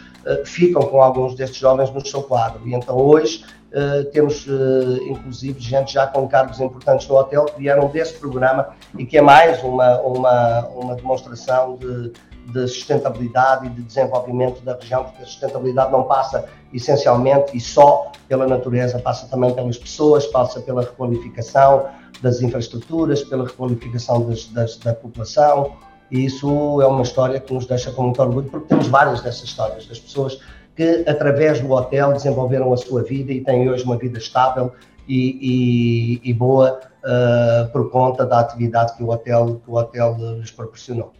ficam 0.45 0.81
com 0.83 1.01
alguns 1.01 1.35
destes 1.35 1.59
jovens 1.59 1.91
no 1.91 2.05
seu 2.05 2.23
quadro. 2.23 2.67
E 2.67 2.73
então 2.73 2.95
hoje 2.97 3.43
uh, 3.71 4.03
temos 4.11 4.45
uh, 4.47 5.03
inclusive 5.07 5.59
gente 5.59 5.93
já 5.93 6.07
com 6.07 6.27
cargos 6.27 6.59
importantes 6.59 7.07
no 7.07 7.15
hotel 7.15 7.45
que 7.45 7.59
vieram 7.59 7.87
desse 7.87 8.13
programa 8.13 8.69
e 8.97 9.05
que 9.05 9.17
é 9.17 9.21
mais 9.21 9.63
uma, 9.63 9.99
uma, 10.01 10.67
uma 10.67 10.95
demonstração 10.95 11.77
de, 11.77 12.11
de 12.51 12.67
sustentabilidade 12.67 13.67
e 13.67 13.69
de 13.69 13.81
desenvolvimento 13.81 14.61
da 14.61 14.75
região, 14.75 15.03
porque 15.05 15.23
a 15.23 15.25
sustentabilidade 15.25 15.91
não 15.91 16.03
passa 16.03 16.45
essencialmente 16.73 17.55
e 17.55 17.59
só 17.59 18.11
pela 18.27 18.47
natureza, 18.47 18.99
passa 18.99 19.27
também 19.27 19.53
pelas 19.53 19.77
pessoas, 19.77 20.25
passa 20.27 20.59
pela 20.61 20.81
requalificação 20.81 21.87
das 22.21 22.41
infraestruturas, 22.41 23.23
pela 23.23 23.45
requalificação 23.45 24.27
das, 24.27 24.45
das, 24.45 24.77
da 24.77 24.93
população, 24.93 25.77
e 26.11 26.25
isso 26.25 26.81
é 26.81 26.87
uma 26.87 27.03
história 27.03 27.39
que 27.39 27.53
nos 27.53 27.65
deixa 27.65 27.91
com 27.91 28.03
muito 28.03 28.21
orgulho, 28.21 28.49
porque 28.49 28.67
temos 28.67 28.87
várias 28.87 29.21
dessas 29.21 29.43
histórias, 29.43 29.85
das 29.85 29.99
pessoas 29.99 30.39
que, 30.75 31.03
através 31.07 31.59
do 31.59 31.71
hotel, 31.71 32.13
desenvolveram 32.13 32.73
a 32.73 32.77
sua 32.77 33.03
vida 33.03 33.31
e 33.31 33.41
têm 33.41 33.69
hoje 33.69 33.83
uma 33.83 33.97
vida 33.97 34.17
estável 34.17 34.71
e, 35.07 36.19
e, 36.23 36.29
e 36.29 36.33
boa 36.33 36.79
uh, 37.03 37.71
por 37.71 37.89
conta 37.89 38.25
da 38.25 38.39
atividade 38.39 38.95
que 38.95 39.03
o 39.03 39.09
hotel, 39.09 39.61
que 39.63 39.69
o 39.69 39.75
hotel 39.75 40.15
lhes 40.39 40.51
proporcionou. 40.51 41.13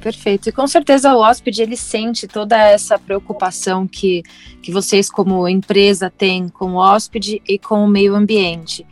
Perfeito. 0.00 0.48
E 0.48 0.52
com 0.52 0.66
certeza 0.66 1.12
o 1.14 1.20
hóspede 1.20 1.62
ele 1.62 1.76
sente 1.76 2.28
toda 2.28 2.56
essa 2.56 2.98
preocupação 2.98 3.86
que, 3.86 4.22
que 4.62 4.70
vocês, 4.70 5.10
como 5.10 5.48
empresa, 5.48 6.08
têm 6.08 6.48
com 6.48 6.72
o 6.72 6.76
hóspede 6.76 7.42
e 7.48 7.58
com 7.58 7.84
o 7.84 7.88
meio 7.88 8.14
ambiente. 8.14 8.86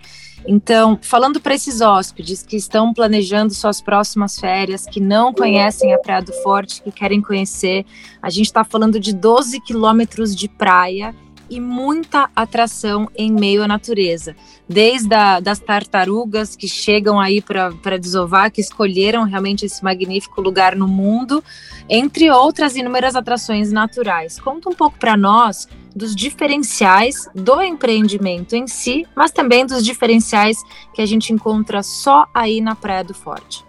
Então, 0.48 0.98
falando 1.02 1.40
para 1.40 1.54
esses 1.54 1.80
hóspedes 1.80 2.42
que 2.42 2.56
estão 2.56 2.94
planejando 2.94 3.52
suas 3.52 3.80
próximas 3.80 4.38
férias, 4.38 4.86
que 4.86 5.00
não 5.00 5.32
conhecem 5.32 5.92
a 5.92 5.98
Praia 5.98 6.22
do 6.22 6.32
Forte, 6.42 6.82
que 6.82 6.92
querem 6.92 7.20
conhecer, 7.20 7.84
a 8.22 8.30
gente 8.30 8.46
está 8.46 8.62
falando 8.62 9.00
de 9.00 9.12
12 9.12 9.60
quilômetros 9.60 10.34
de 10.34 10.48
praia 10.48 11.14
e 11.48 11.60
muita 11.60 12.28
atração 12.34 13.08
em 13.16 13.30
meio 13.32 13.62
à 13.62 13.68
natureza. 13.68 14.34
Desde 14.68 15.14
a, 15.14 15.40
das 15.40 15.58
tartarugas 15.58 16.56
que 16.56 16.68
chegam 16.68 17.20
aí 17.20 17.40
para 17.40 17.98
desovar, 17.98 18.50
que 18.50 18.60
escolheram 18.60 19.24
realmente 19.24 19.64
esse 19.66 19.82
magnífico 19.82 20.40
lugar 20.40 20.74
no 20.74 20.88
mundo, 20.88 21.42
entre 21.88 22.30
outras 22.30 22.76
inúmeras 22.76 23.14
atrações 23.14 23.70
naturais. 23.72 24.40
Conta 24.40 24.68
um 24.68 24.74
pouco 24.74 24.98
para 24.98 25.16
nós 25.16 25.68
dos 25.94 26.14
diferenciais 26.14 27.26
do 27.34 27.62
empreendimento 27.62 28.54
em 28.54 28.66
si, 28.66 29.06
mas 29.16 29.30
também 29.30 29.64
dos 29.64 29.84
diferenciais 29.84 30.58
que 30.92 31.00
a 31.00 31.06
gente 31.06 31.32
encontra 31.32 31.82
só 31.82 32.26
aí 32.34 32.60
na 32.60 32.74
Praia 32.74 33.02
do 33.02 33.14
Forte. 33.14 33.64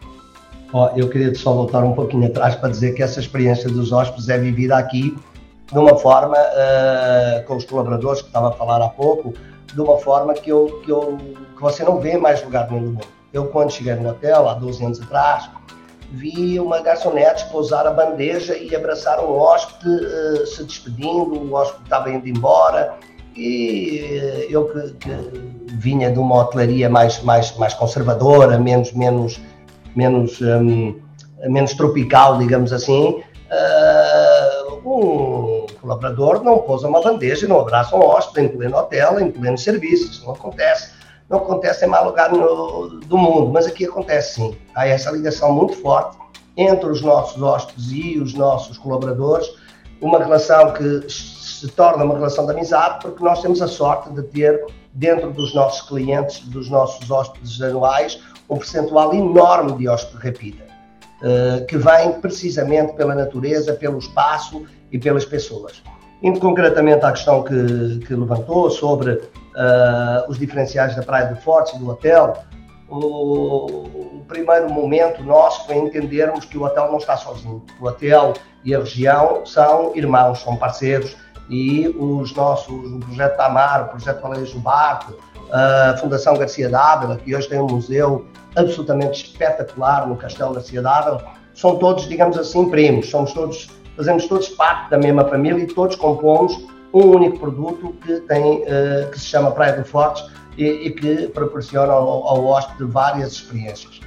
Ó, 0.74 0.92
eu 0.98 1.08
queria 1.10 1.34
só 1.34 1.54
voltar 1.54 1.84
um 1.84 1.94
pouquinho 1.94 2.28
atrás 2.28 2.56
para 2.56 2.70
dizer 2.70 2.94
que 2.94 3.02
essa 3.02 3.20
experiência 3.20 3.70
dos 3.70 3.94
hóspedes 3.94 4.28
é 4.28 4.38
vivida 4.38 4.78
aqui 4.78 5.16
de 5.72 5.78
uma 5.78 5.98
forma, 5.98 6.38
uh, 6.38 7.46
com 7.46 7.58
os 7.58 7.66
colaboradores 7.66 8.22
que 8.22 8.28
estava 8.28 8.50
a 8.50 8.52
falar 8.52 8.82
há 8.82 8.90
pouco, 8.90 9.34
de 9.74 9.82
uma 9.82 9.98
forma 9.98 10.34
que, 10.34 10.50
eu, 10.50 10.82
que, 10.84 10.92
eu, 10.92 11.18
que 11.56 11.62
você 11.62 11.84
não 11.84 12.00
vê 12.00 12.18
mais 12.18 12.44
lugar 12.44 12.70
nenhum 12.72 12.84
do 12.84 12.92
mundo. 12.92 13.08
Eu, 13.34 13.48
quando 13.48 13.72
cheguei 13.72 13.94
no 13.96 14.10
hotel, 14.10 14.48
há 14.48 14.54
12 14.54 14.86
anos 14.86 15.02
atrás, 15.02 15.50
vi 16.12 16.60
uma 16.60 16.82
garçonete 16.82 17.46
pousar 17.52 17.86
a 17.86 17.92
bandeja 17.92 18.58
e 18.58 18.74
abraçar 18.76 19.20
um 19.20 19.38
hóspede 19.38 19.90
uh, 19.90 20.48
se 20.48 20.64
despedindo, 20.64 21.34
o 21.34 21.54
hóspede 21.54 21.84
estava 21.84 22.10
indo 22.10 22.28
embora 22.28 22.96
e 23.36 24.20
uh, 24.22 24.52
eu 24.52 24.66
que, 24.70 24.94
que, 24.94 25.58
vinha 25.74 26.10
de 26.10 26.18
uma 26.18 26.38
hotelaria 26.38 26.90
mais, 26.90 27.22
mais, 27.22 27.56
mais 27.58 27.74
conservadora, 27.74 28.58
menos, 28.58 28.94
menos, 28.94 29.40
menos, 29.96 30.42
um, 30.42 30.96
menos 31.44 31.74
tropical, 31.74 32.38
digamos 32.38 32.72
assim, 32.72 33.22
uh, 33.52 34.78
colaborador 35.88 36.44
não 36.44 36.60
pousa 36.60 36.88
uma 36.88 37.02
bandeja 37.02 37.46
e 37.46 37.50
não 37.50 37.62
abraça 37.62 37.96
um 37.96 38.04
hóspede 38.04 38.48
em 38.48 38.50
pleno 38.50 38.78
hotel, 38.78 39.20
em 39.20 39.32
pleno 39.32 39.58
serviço, 39.58 40.12
isso 40.12 40.26
não 40.26 40.34
acontece. 40.34 40.92
não 41.30 41.38
acontece 41.40 41.86
em 41.86 41.88
mais 41.88 42.06
lugar 42.06 42.32
no, 42.32 43.00
do 43.06 43.18
mundo, 43.18 43.52
mas 43.52 43.66
aqui 43.66 43.86
acontece 43.86 44.36
sim. 44.36 44.58
Há 44.76 44.88
essa 44.88 45.10
ligação 45.12 45.52
muito 45.52 45.74
forte 45.82 46.18
entre 46.58 46.90
os 46.90 47.02
nossos 47.02 47.42
hóspedes 47.42 47.92
e 47.92 48.20
os 48.20 48.34
nossos 48.34 48.78
colaboradores, 48.78 49.48
uma 50.02 50.20
relação 50.20 50.74
que 50.74 51.10
se 51.10 51.68
torna 51.70 52.04
uma 52.04 52.16
relação 52.16 52.46
de 52.46 52.52
amizade, 52.52 53.00
porque 53.02 53.24
nós 53.24 53.42
temos 53.42 53.62
a 53.62 53.68
sorte 53.68 54.10
de 54.12 54.24
ter, 54.24 54.66
dentro 54.94 55.32
dos 55.32 55.54
nossos 55.54 55.88
clientes, 55.88 56.40
dos 56.48 56.70
nossos 56.70 57.10
hóspedes 57.10 57.62
anuais, 57.62 58.20
um 58.50 58.58
percentual 58.58 59.14
enorme 59.14 59.74
de 59.74 59.88
hóspedes 59.88 60.22
repita, 60.22 60.64
eh, 61.24 61.66
que 61.68 61.78
vem 61.78 62.14
precisamente 62.22 62.94
pela 62.94 63.14
natureza, 63.14 63.74
pelo 63.74 64.00
espaço 64.00 64.66
e 64.92 64.98
pelas 64.98 65.26
pessoas. 65.26 65.84
Indo 66.22 66.40
concretamente 66.40 67.06
à 67.06 67.12
questão 67.12 67.44
que, 67.44 68.00
que 68.06 68.16
levantou 68.16 68.70
sobre 68.72 69.12
uh, 69.12 70.30
os 70.30 70.40
diferenciais 70.40 70.96
da 70.96 71.04
Praia 71.04 71.28
do 71.28 71.40
Forte 71.42 71.76
e 71.76 71.80
do 71.80 71.90
hotel, 71.90 72.38
o, 72.90 72.96
o, 72.96 74.26
primeiro 74.28 74.70
momento 74.70 75.22
nosso 75.24 75.66
foi 75.68 75.76
entendermos 75.76 76.46
que 76.46 76.58
o 76.58 76.64
hotel 76.64 76.90
não 76.90 76.98
está 76.98 77.18
sozinho. 77.18 77.64
O 77.80 77.86
hotel 77.86 78.34
e 78.64 78.74
a 78.74 78.80
região 78.80 79.46
são 79.46 79.96
irmãos, 79.96 80.40
são 80.42 80.56
parceiros 80.56 81.16
e 81.50 81.88
os 81.88 82.34
nossos, 82.34 82.74
o 82.74 83.00
Projeto 83.00 83.38
Tamar, 83.38 83.86
o 83.86 83.90
Projeto 83.90 84.22
Valério 84.22 84.60
Barco, 84.60 85.14
a 85.52 85.96
Fundação 85.98 86.38
Garcia 86.38 86.70
Dávila, 86.70 87.18
que 87.18 87.36
hoje 87.36 87.48
tem 87.48 87.60
um 87.60 87.68
museu 87.68 88.26
absolutamente 88.56 89.26
espetacular 89.26 90.08
no 90.08 90.16
Castelo 90.18 90.54
Garcia 90.54 90.82
Dávila, 90.82 91.24
são 91.54 91.78
todos, 91.78 92.08
digamos 92.08 92.38
assim, 92.38 92.70
primos, 92.70 93.10
somos 93.10 93.34
todos 93.34 93.70
fazemos 93.98 94.28
todos 94.28 94.48
parte 94.50 94.92
da 94.92 94.98
mesma 94.98 95.26
família 95.26 95.64
e 95.64 95.68
todos 95.68 95.96
compomos 95.96 96.56
um 96.94 97.08
único 97.08 97.40
produto 97.40 97.94
que, 98.06 98.22
tem, 98.22 98.62
uh, 98.62 99.10
que 99.12 99.20
se 99.20 99.26
chama 99.26 99.52
Praia 99.52 99.74
do 99.74 99.84
Fortes 99.84 100.24
e, 100.56 100.66
e 100.66 100.92
que 100.92 101.28
proporciona 101.28 101.92
ao, 101.92 102.28
ao 102.28 102.46
hóspede 102.46 102.90
várias 102.90 103.34
experiências. 103.34 104.00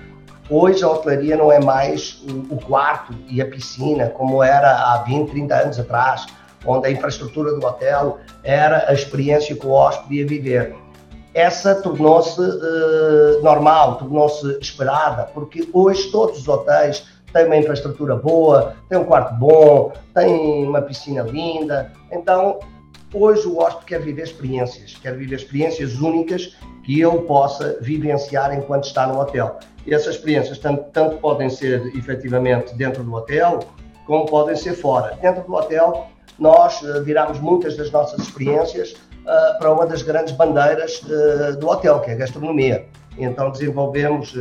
Hoje 0.49 0.83
a 0.83 0.89
hotelaria 0.89 1.37
não 1.37 1.53
é 1.53 1.61
mais 1.61 2.23
o, 2.29 2.55
o 2.55 2.61
quarto 2.61 3.15
e 3.29 3.43
a 3.43 3.47
piscina 3.47 4.09
como 4.09 4.43
era 4.43 4.71
há 4.71 5.03
20, 5.07 5.31
30 5.31 5.55
anos 5.55 5.79
atrás, 5.79 6.27
onde 6.65 6.87
a 6.87 6.91
infraestrutura 6.91 7.53
do 7.53 7.65
hotel 7.65 8.19
era 8.43 8.89
a 8.89 8.93
experiência 8.93 9.55
que 9.55 9.67
o 9.67 9.71
hóspede 9.71 10.17
ia 10.17 10.27
viver. 10.27 10.77
Essa 11.33 11.77
tornou-se 11.77 12.41
uh, 12.41 13.43
normal, 13.43 13.97
tornou-se 13.97 14.59
esperada, 14.61 15.31
porque 15.33 15.69
hoje 15.73 16.11
todos 16.11 16.41
os 16.41 16.49
hotéis 16.49 17.07
tem 17.33 17.47
uma 17.47 17.57
infraestrutura 17.57 18.17
boa, 18.17 18.75
tem 18.89 18.99
um 18.99 19.05
quarto 19.05 19.35
bom, 19.35 19.93
tem 20.15 20.67
uma 20.67 20.83
piscina 20.83 21.23
linda. 21.23 21.93
Então, 22.11 22.59
hoje 23.13 23.47
o 23.47 23.59
hóspede 23.59 23.87
quer 23.87 24.01
viver 24.01 24.23
experiências, 24.23 24.97
quer 25.01 25.17
viver 25.17 25.37
experiências 25.37 26.01
únicas 26.01 26.57
que 26.85 27.01
ele 27.01 27.19
possa 27.21 27.79
vivenciar 27.81 28.55
enquanto 28.55 28.85
está 28.85 29.07
no 29.07 29.21
hotel. 29.21 29.59
E 29.87 29.95
essas 29.95 30.17
experiências 30.17 30.59
tanto, 30.59 30.85
tanto 30.93 31.17
podem 31.19 31.49
ser 31.49 31.87
efetivamente 31.97 32.75
dentro 32.75 33.03
do 33.03 33.15
hotel, 33.15 33.61
como 34.07 34.27
podem 34.27 34.57
ser 34.57 34.75
fora. 34.75 35.17
Dentro 35.21 35.43
do 35.45 35.55
hotel, 35.55 36.09
nós 36.39 36.81
uh, 36.83 37.03
viramos 37.05 37.39
muitas 37.39 37.77
das 37.77 37.91
nossas 37.91 38.21
experiências 38.21 38.93
uh, 38.93 39.59
para 39.59 39.73
uma 39.73 39.87
das 39.87 40.03
grandes 40.03 40.33
bandeiras 40.35 41.03
uh, 41.03 41.57
do 41.59 41.69
hotel, 41.69 42.01
que 42.01 42.11
é 42.11 42.15
a 42.15 42.17
gastronomia. 42.17 42.87
Então 43.19 43.51
desenvolvemos 43.51 44.33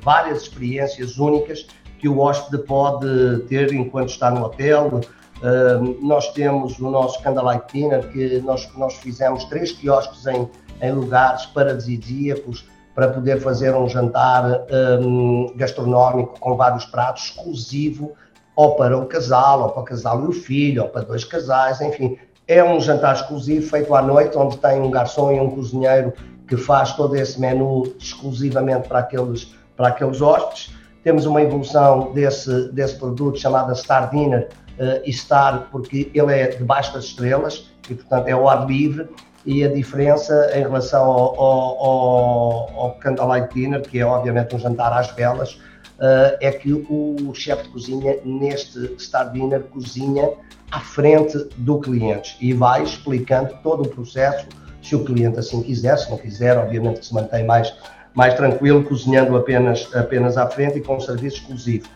várias 0.00 0.42
experiências 0.42 1.16
únicas 1.18 1.66
que 2.04 2.08
o 2.10 2.18
hóspede 2.18 2.62
pode 2.64 3.38
ter 3.48 3.72
enquanto 3.72 4.10
está 4.10 4.30
no 4.30 4.44
hotel. 4.44 5.00
Uh, 5.38 6.06
nós 6.06 6.30
temos 6.34 6.78
o 6.78 6.90
nosso 6.90 7.22
Candlelight 7.22 7.64
Dinner, 7.72 8.06
que 8.08 8.40
nós, 8.40 8.68
nós 8.76 8.92
fizemos 8.96 9.44
três 9.44 9.72
quiosques 9.72 10.26
em, 10.26 10.46
em 10.82 10.92
lugares 10.92 11.46
paradisíacos 11.46 12.68
para 12.94 13.08
poder 13.08 13.40
fazer 13.40 13.74
um 13.74 13.88
jantar 13.88 14.66
um, 15.00 15.54
gastronómico 15.56 16.38
com 16.38 16.54
vários 16.58 16.84
pratos, 16.84 17.24
exclusivo 17.24 18.12
ou 18.54 18.76
para 18.76 18.98
o 18.98 19.06
casal, 19.06 19.62
ou 19.62 19.68
para 19.70 19.80
o 19.80 19.84
casal 19.86 20.24
e 20.24 20.28
o 20.28 20.32
filho, 20.32 20.82
ou 20.82 20.88
para 20.90 21.06
dois 21.06 21.24
casais, 21.24 21.80
enfim. 21.80 22.18
É 22.46 22.62
um 22.62 22.78
jantar 22.82 23.14
exclusivo 23.14 23.66
feito 23.66 23.94
à 23.94 24.02
noite, 24.02 24.36
onde 24.36 24.58
tem 24.58 24.78
um 24.78 24.90
garçom 24.90 25.32
e 25.32 25.40
um 25.40 25.48
cozinheiro 25.48 26.12
que 26.46 26.58
faz 26.58 26.92
todo 26.92 27.16
esse 27.16 27.40
menu 27.40 27.94
exclusivamente 27.98 28.88
para 28.88 28.98
aqueles, 28.98 29.54
para 29.74 29.88
aqueles 29.88 30.20
hóspedes. 30.20 30.83
Temos 31.04 31.26
uma 31.26 31.42
evolução 31.42 32.12
desse, 32.12 32.72
desse 32.72 32.96
produto 32.96 33.38
chamada 33.38 33.74
Star 33.74 34.10
Dinner 34.10 34.48
uh, 34.78 35.02
e 35.04 35.12
Star, 35.12 35.68
porque 35.70 36.10
ele 36.14 36.32
é 36.32 36.48
debaixo 36.48 36.94
das 36.94 37.04
estrelas 37.04 37.70
e, 37.88 37.94
portanto, 37.94 38.26
é 38.26 38.32
ao 38.32 38.48
ar 38.48 38.66
livre. 38.66 39.06
E 39.44 39.62
a 39.62 39.68
diferença 39.68 40.50
em 40.54 40.60
relação 40.60 41.04
ao, 41.04 41.38
ao, 41.38 41.84
ao, 41.84 42.80
ao 42.80 42.94
Candlelight 42.94 43.54
Dinner, 43.54 43.82
que 43.82 43.98
é 43.98 44.06
obviamente 44.06 44.56
um 44.56 44.58
jantar 44.58 44.90
às 44.94 45.10
velas, 45.10 45.52
uh, 45.98 46.38
é 46.40 46.50
que 46.50 46.72
o 46.72 47.32
chefe 47.34 47.64
de 47.64 47.68
cozinha, 47.68 48.16
neste 48.24 48.98
Star 48.98 49.30
Dinner, 49.30 49.60
cozinha 49.64 50.30
à 50.70 50.80
frente 50.80 51.36
do 51.58 51.78
cliente 51.78 52.36
e 52.40 52.54
vai 52.54 52.82
explicando 52.82 53.54
todo 53.62 53.82
o 53.82 53.88
processo, 53.88 54.46
se 54.82 54.96
o 54.96 55.04
cliente 55.04 55.38
assim 55.38 55.62
quiser, 55.62 55.98
se 55.98 56.10
não 56.10 56.16
quiser, 56.16 56.56
obviamente 56.58 57.00
que 57.00 57.06
se 57.06 57.14
mantém 57.14 57.44
mais 57.44 57.74
mais 58.14 58.34
tranquilo, 58.34 58.82
cozinhando 58.84 59.36
apenas, 59.36 59.90
apenas 59.94 60.36
à 60.36 60.46
frente 60.46 60.78
e 60.78 60.80
com 60.80 60.96
um 60.96 61.00
serviço 61.00 61.38
exclusivo. 61.38 61.88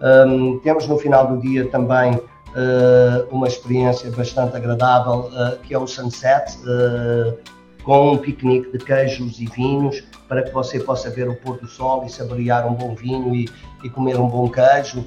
Um, 0.00 0.58
temos 0.60 0.86
no 0.86 0.98
final 0.98 1.26
do 1.26 1.40
dia 1.40 1.68
também 1.68 2.14
uh, 2.14 3.26
uma 3.30 3.46
experiência 3.46 4.10
bastante 4.10 4.56
agradável, 4.56 5.30
uh, 5.32 5.58
que 5.62 5.74
é 5.74 5.78
o 5.78 5.86
Sunset, 5.86 6.58
uh, 6.60 7.36
com 7.82 8.12
um 8.12 8.18
piquenique 8.18 8.72
de 8.72 8.84
queijos 8.84 9.38
e 9.38 9.46
vinhos, 9.46 10.02
para 10.28 10.42
que 10.42 10.50
você 10.50 10.80
possa 10.80 11.08
ver 11.10 11.28
o 11.28 11.36
pôr 11.36 11.58
do 11.58 11.68
sol 11.68 12.04
e 12.04 12.10
saborear 12.10 12.66
um 12.66 12.74
bom 12.74 12.94
vinho 12.94 13.34
e, 13.34 13.48
e 13.84 13.90
comer 13.90 14.16
um 14.16 14.28
bom 14.28 14.48
queijo, 14.48 15.06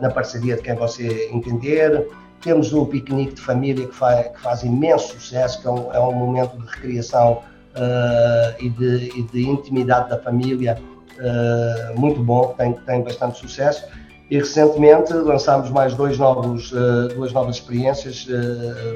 na 0.00 0.10
parceria 0.10 0.54
de 0.54 0.62
quem 0.62 0.76
você 0.76 1.28
entender. 1.32 2.08
Temos 2.40 2.72
o 2.72 2.86
piquenique 2.86 3.34
de 3.34 3.40
família, 3.40 3.84
que 3.84 3.94
faz, 3.94 4.28
que 4.28 4.40
faz 4.40 4.62
imenso 4.62 5.08
sucesso, 5.14 5.60
que 5.60 5.66
é 5.66 5.70
um, 5.70 5.92
é 5.92 5.98
um 5.98 6.12
momento 6.12 6.56
de 6.56 6.66
recreação 6.68 7.42
uh, 7.76 8.56
e, 8.58 8.68
de, 8.70 9.18
e, 9.18 9.22
de, 9.22 9.48
intimidade 9.48 10.10
da 10.10 10.18
família 10.18 10.78
uh, 11.18 12.00
muito 12.00 12.22
bom, 12.22 12.54
tem, 12.56 12.72
tem 12.72 13.02
bastante 13.02 13.38
sucesso. 13.38 13.84
E 14.30 14.38
recentemente 14.38 15.12
lançámos 15.12 15.70
mais 15.70 15.94
dois 15.94 16.18
novos, 16.18 16.72
uh, 16.72 17.08
duas 17.14 17.32
novas 17.32 17.56
experiências, 17.56 18.26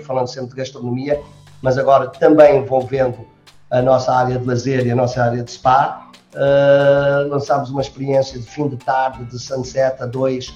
falando 0.04 0.26
sempre 0.26 0.50
de 0.50 0.56
gastronomia, 0.56 1.20
mas 1.62 1.78
agora 1.78 2.08
também 2.08 2.58
envolvendo 2.58 3.18
a 3.70 3.80
nossa 3.80 4.12
área 4.12 4.38
de 4.38 4.44
lazer 4.44 4.84
e 4.86 4.90
a 4.90 4.96
nossa 4.96 5.22
área 5.22 5.44
de 5.44 5.50
spa. 5.52 6.10
lançámos 7.28 7.70
uma 7.70 7.80
experiência 7.80 8.40
de 8.40 8.46
fim 8.46 8.66
de 8.66 8.76
tarde 8.76 9.24
de 9.26 9.38
Sunset 9.38 10.02
a 10.02 10.06
2 10.06 10.52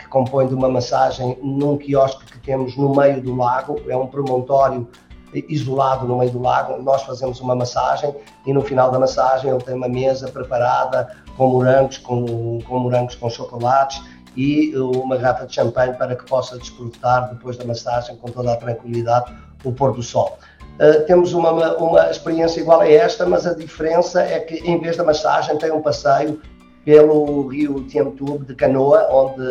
que 0.00 0.08
compõe 0.08 0.48
de 0.48 0.54
uma 0.54 0.68
massagem 0.68 1.38
num 1.40 1.78
quiosque 1.78 2.24
que 2.24 2.38
temos 2.40 2.76
no 2.76 2.92
meio 2.92 3.22
do 3.22 3.36
lago, 3.36 3.80
é 3.88 3.96
um 3.96 4.08
promontório 4.08 4.88
isolado 5.32 6.06
no 6.06 6.18
meio 6.18 6.30
do 6.30 6.40
lago, 6.40 6.82
nós 6.82 7.02
fazemos 7.02 7.40
uma 7.40 7.54
massagem 7.54 8.14
e 8.46 8.52
no 8.52 8.62
final 8.62 8.90
da 8.90 8.98
massagem 8.98 9.50
ele 9.50 9.62
tem 9.62 9.74
uma 9.74 9.88
mesa 9.88 10.28
preparada 10.28 11.08
com 11.36 11.48
morangos, 11.48 11.98
com, 11.98 12.58
com 12.62 12.78
morangos 12.78 13.14
com 13.14 13.30
chocolates 13.30 14.02
e 14.36 14.76
uma 14.76 15.16
garrafa 15.16 15.46
de 15.46 15.54
champanhe 15.54 15.92
para 15.94 16.14
que 16.14 16.24
possa 16.24 16.58
desfrutar 16.58 17.32
depois 17.32 17.56
da 17.56 17.64
massagem 17.64 18.16
com 18.16 18.30
toda 18.30 18.52
a 18.52 18.56
tranquilidade 18.56 19.32
o 19.64 19.72
pôr 19.72 19.92
do 19.92 20.02
sol. 20.02 20.38
Uh, 20.80 21.04
temos 21.06 21.34
uma, 21.34 21.76
uma 21.76 22.10
experiência 22.10 22.60
igual 22.60 22.80
a 22.80 22.90
esta, 22.90 23.26
mas 23.26 23.46
a 23.46 23.54
diferença 23.54 24.22
é 24.22 24.40
que 24.40 24.54
em 24.66 24.80
vez 24.80 24.96
da 24.96 25.04
massagem 25.04 25.58
tem 25.58 25.70
um 25.70 25.82
passeio 25.82 26.40
pelo 26.84 27.48
rio 27.48 27.84
Tiamtube 27.86 28.46
de 28.46 28.54
canoa, 28.54 29.06
onde 29.10 29.42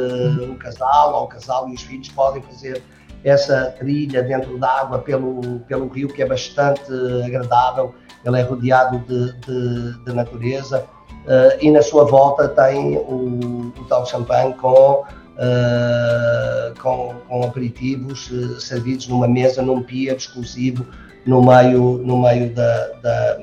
o 0.44 0.56
casal 0.56 1.14
ou 1.14 1.26
o 1.26 1.28
casal 1.28 1.70
e 1.70 1.74
os 1.74 1.82
filhos 1.84 2.10
podem 2.10 2.42
fazer 2.42 2.82
essa 3.24 3.74
trilha 3.78 4.24
dentro 4.24 4.58
d'água 4.58 5.00
pelo, 5.00 5.60
pelo 5.62 5.88
rio, 5.88 6.08
que 6.08 6.22
é 6.22 6.26
bastante 6.26 6.92
agradável, 7.26 7.94
ele 8.26 8.40
é 8.40 8.42
rodeado 8.42 9.00
de, 9.00 9.34
de, 9.40 10.06
de 10.06 10.14
natureza, 10.14 10.86
uh, 11.26 11.58
e 11.62 11.70
na 11.72 11.82
sua 11.82 12.06
volta 12.06 12.48
tem 12.48 12.98
o, 12.98 13.74
o 13.78 13.86
tal 13.88 14.06
champanhe 14.06 14.54
com, 14.54 15.02
uh, 15.04 16.80
com, 16.82 17.16
com, 17.28 17.44
aperitivos 17.44 18.30
uh, 18.32 18.60
servidos 18.60 19.08
numa 19.08 19.28
mesa, 19.28 19.62
num 19.62 19.82
pier 19.82 20.16
exclusivo, 20.16 20.86
no 21.26 21.42
meio, 21.44 21.98
no 22.00 22.22
meio 22.22 22.54
da, 22.54 22.88
da, 23.02 23.40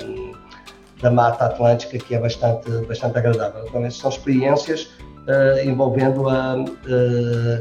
da 1.03 1.11
Mata 1.11 1.47
Atlântica, 1.47 1.99
que 1.99 2.15
é 2.15 2.19
bastante, 2.19 2.71
bastante 2.87 3.19
agradável. 3.19 3.65
Então, 3.69 3.85
essas 3.85 4.01
são 4.01 4.11
experiências 4.11 4.89
envolvendo 5.65 6.29
a 6.29 6.55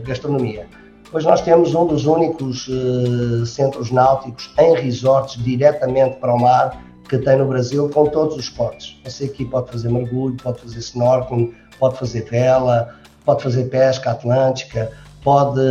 gastronomia. 0.06 0.68
Pois 1.12 1.24
nós 1.24 1.42
temos 1.42 1.74
um 1.74 1.86
dos 1.86 2.06
únicos 2.06 2.68
uh, 2.68 3.46
centros 3.46 3.92
náuticos 3.92 4.54
em 4.58 4.76
resorts 4.76 5.42
diretamente 5.42 6.18
para 6.18 6.34
o 6.34 6.40
mar 6.40 6.84
que 7.08 7.18
tem 7.18 7.38
no 7.38 7.48
Brasil 7.48 7.90
com 7.90 8.08
todos 8.08 8.36
os 8.36 8.46
esportes. 8.46 9.00
Você 9.04 9.26
aqui 9.26 9.46
pode 9.46 9.72
fazer 9.72 9.90
mergulho, 9.90 10.36
pode 10.42 10.60
fazer 10.62 10.80
snorkeling, 10.80 11.54
pode 11.80 11.98
fazer 11.98 12.26
vela, 12.26 12.96
pode 13.24 13.44
fazer 13.44 13.66
pesca 13.66 14.12
atlântica, 14.12 14.92
pode, 15.24 15.62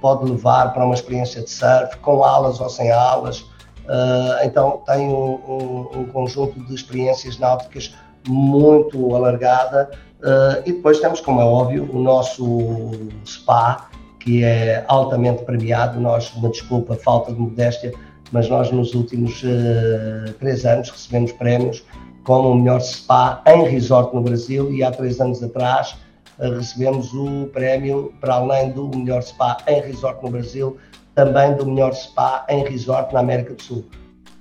pode 0.00 0.30
levar 0.30 0.72
para 0.72 0.84
uma 0.84 0.94
experiência 0.94 1.42
de 1.42 1.50
surf 1.50 1.96
com 1.98 2.24
alas 2.24 2.60
ou 2.60 2.68
sem 2.68 2.90
alas. 2.90 3.40
Uh, 3.40 4.44
então 4.44 4.82
tem 4.84 5.08
um, 5.08 5.34
um, 5.46 6.00
um, 6.00 6.04
conjunto 6.06 6.58
de 6.66 6.74
experiências 6.74 7.38
náuticas 7.38 7.94
muito 8.26 9.14
alargada 9.14 9.88
uh, 10.20 10.60
e 10.66 10.72
depois 10.72 10.98
temos, 10.98 11.20
como 11.20 11.40
é 11.40 11.44
óbvio, 11.44 11.88
o 11.92 12.00
nosso 12.00 12.90
SPA, 13.24 13.88
que 14.26 14.42
é 14.42 14.84
altamente 14.88 15.44
premiado. 15.44 16.00
Nós, 16.00 16.34
uma 16.34 16.50
desculpa, 16.50 16.96
falta 16.96 17.32
de 17.32 17.38
modéstia, 17.38 17.92
mas 18.32 18.48
nós 18.48 18.72
nos 18.72 18.92
últimos 18.92 19.40
uh, 19.44 20.32
três 20.40 20.66
anos 20.66 20.90
recebemos 20.90 21.30
prémios 21.30 21.84
como 22.24 22.50
o 22.50 22.54
melhor 22.56 22.80
spa 22.80 23.40
em 23.46 23.62
resort 23.68 24.12
no 24.12 24.20
Brasil 24.20 24.72
e 24.72 24.82
há 24.82 24.90
três 24.90 25.20
anos 25.20 25.40
atrás 25.44 25.96
recebemos 26.38 27.14
o 27.14 27.46
prémio, 27.52 28.12
para 28.20 28.34
além 28.34 28.70
do 28.72 28.88
melhor 28.88 29.22
spa 29.22 29.58
em 29.68 29.80
resort 29.80 30.22
no 30.24 30.30
Brasil, 30.30 30.76
também 31.14 31.54
do 31.54 31.64
melhor 31.64 31.94
spa 31.94 32.44
em 32.48 32.64
resort 32.64 33.14
na 33.14 33.20
América 33.20 33.54
do 33.54 33.62
Sul. 33.62 33.84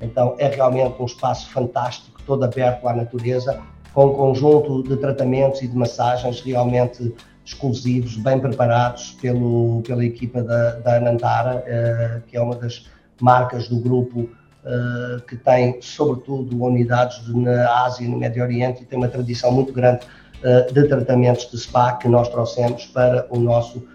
Então 0.02 0.36
é 0.40 0.48
realmente 0.48 1.00
um 1.00 1.06
espaço 1.06 1.48
fantástico, 1.52 2.20
todo 2.26 2.44
aberto 2.44 2.88
à 2.88 2.94
natureza, 2.94 3.62
com 3.94 4.08
um 4.08 4.14
conjunto 4.14 4.84
de 4.84 4.98
tratamentos 4.98 5.62
e 5.62 5.68
de 5.68 5.78
massagens 5.78 6.42
realmente 6.42 7.14
exclusivos, 7.46 8.18
bem 8.18 8.40
preparados 8.40 9.12
pelo, 9.22 9.84
pela 9.84 10.04
equipa 10.04 10.42
da, 10.42 10.72
da 10.80 10.98
Anantara, 10.98 11.64
eh, 11.68 12.22
que 12.28 12.36
é 12.36 12.42
uma 12.42 12.56
das 12.56 12.90
marcas 13.22 13.68
do 13.68 13.80
grupo 13.80 14.28
eh, 14.66 15.22
que 15.28 15.36
tem, 15.38 15.80
sobretudo, 15.80 16.64
unidades 16.64 17.28
na 17.30 17.84
Ásia 17.84 18.04
e 18.04 18.08
no 18.08 18.18
Médio 18.18 18.42
Oriente 18.42 18.82
e 18.82 18.86
tem 18.86 18.98
uma 18.98 19.08
tradição 19.08 19.52
muito 19.52 19.72
grande 19.72 20.08
eh, 20.42 20.72
de 20.72 20.88
tratamentos 20.88 21.50
de 21.52 21.58
spa 21.60 21.94
que 21.94 22.08
nós 22.08 22.28
trouxemos 22.30 22.88
para 22.88 23.28
o 23.30 23.40
nosso 23.40 23.88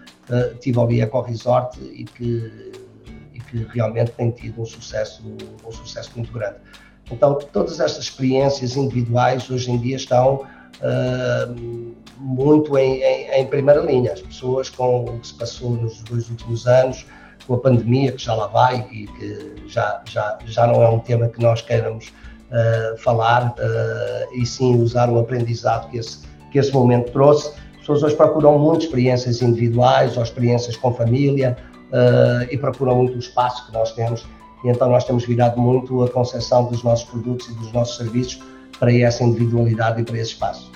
Tivoli 0.61 1.01
Eco 1.01 1.19
Resort 1.19 1.77
e 1.81 2.05
que, 2.05 2.71
e 3.33 3.39
que 3.41 3.67
realmente 3.73 4.11
tem 4.11 4.31
tido 4.31 4.61
um 4.61 4.65
sucesso, 4.65 5.21
um 5.67 5.71
sucesso 5.73 6.09
muito 6.15 6.31
grande. 6.31 6.55
Então, 7.11 7.37
todas 7.51 7.81
estas 7.81 8.05
experiências 8.05 8.77
individuais 8.77 9.49
hoje 9.49 9.69
em 9.69 9.77
dia 9.77 9.97
estão 9.97 10.45
uh, 10.81 11.95
muito 12.17 12.77
em, 12.77 13.01
em, 13.01 13.41
em, 13.41 13.45
primeira 13.47 13.81
linha. 13.81 14.13
As 14.13 14.21
pessoas 14.21 14.69
com 14.69 15.05
o 15.05 15.19
que 15.19 15.27
se 15.27 15.33
passou 15.33 15.71
nos 15.71 16.01
dois 16.03 16.29
últimos 16.29 16.67
anos, 16.67 17.05
com 17.47 17.55
a 17.55 17.57
pandemia 17.59 18.11
que 18.11 18.23
já 18.23 18.33
lá 18.33 18.47
vai 18.47 18.87
e 18.91 19.07
que 19.07 19.55
já, 19.67 20.01
já, 20.05 20.37
já 20.45 20.67
não 20.67 20.81
é 20.83 20.89
um 20.89 20.99
tema 20.99 21.27
que 21.27 21.41
nós 21.41 21.61
queiramos 21.61 22.07
uh, 22.07 22.97
falar, 22.97 23.55
uh, 23.57 24.35
e 24.35 24.45
sim 24.45 24.81
usar 24.81 25.09
o 25.09 25.19
aprendizado 25.19 25.89
que 25.89 25.97
esse 25.97 26.29
que 26.51 26.59
esse 26.59 26.73
momento 26.73 27.13
trouxe. 27.13 27.47
As 27.47 27.79
pessoas 27.79 28.03
hoje 28.03 28.15
procuram 28.17 28.59
muito 28.59 28.83
experiências 28.83 29.41
individuais 29.41 30.17
ou 30.17 30.23
experiências 30.23 30.75
com 30.75 30.93
família 30.93 31.55
e 32.49 32.57
procuram 32.57 32.97
muito 32.97 33.15
o 33.15 33.19
espaço 33.19 33.65
que 33.65 33.71
nós 33.71 33.93
temos. 33.93 34.27
E 34.63 34.69
então 34.69 34.89
nós 34.89 35.03
temos 35.03 35.25
virado 35.25 35.59
muito 35.59 36.03
a 36.03 36.09
concepção 36.09 36.65
dos 36.65 36.83
nossos 36.83 37.05
produtos 37.09 37.47
e 37.47 37.53
dos 37.53 37.71
nossos 37.71 37.97
serviços 37.97 38.41
para 38.79 38.93
essa 38.93 39.23
individualidade 39.23 40.01
e 40.01 40.03
para 40.03 40.17
esse 40.17 40.31
espaço. 40.31 40.70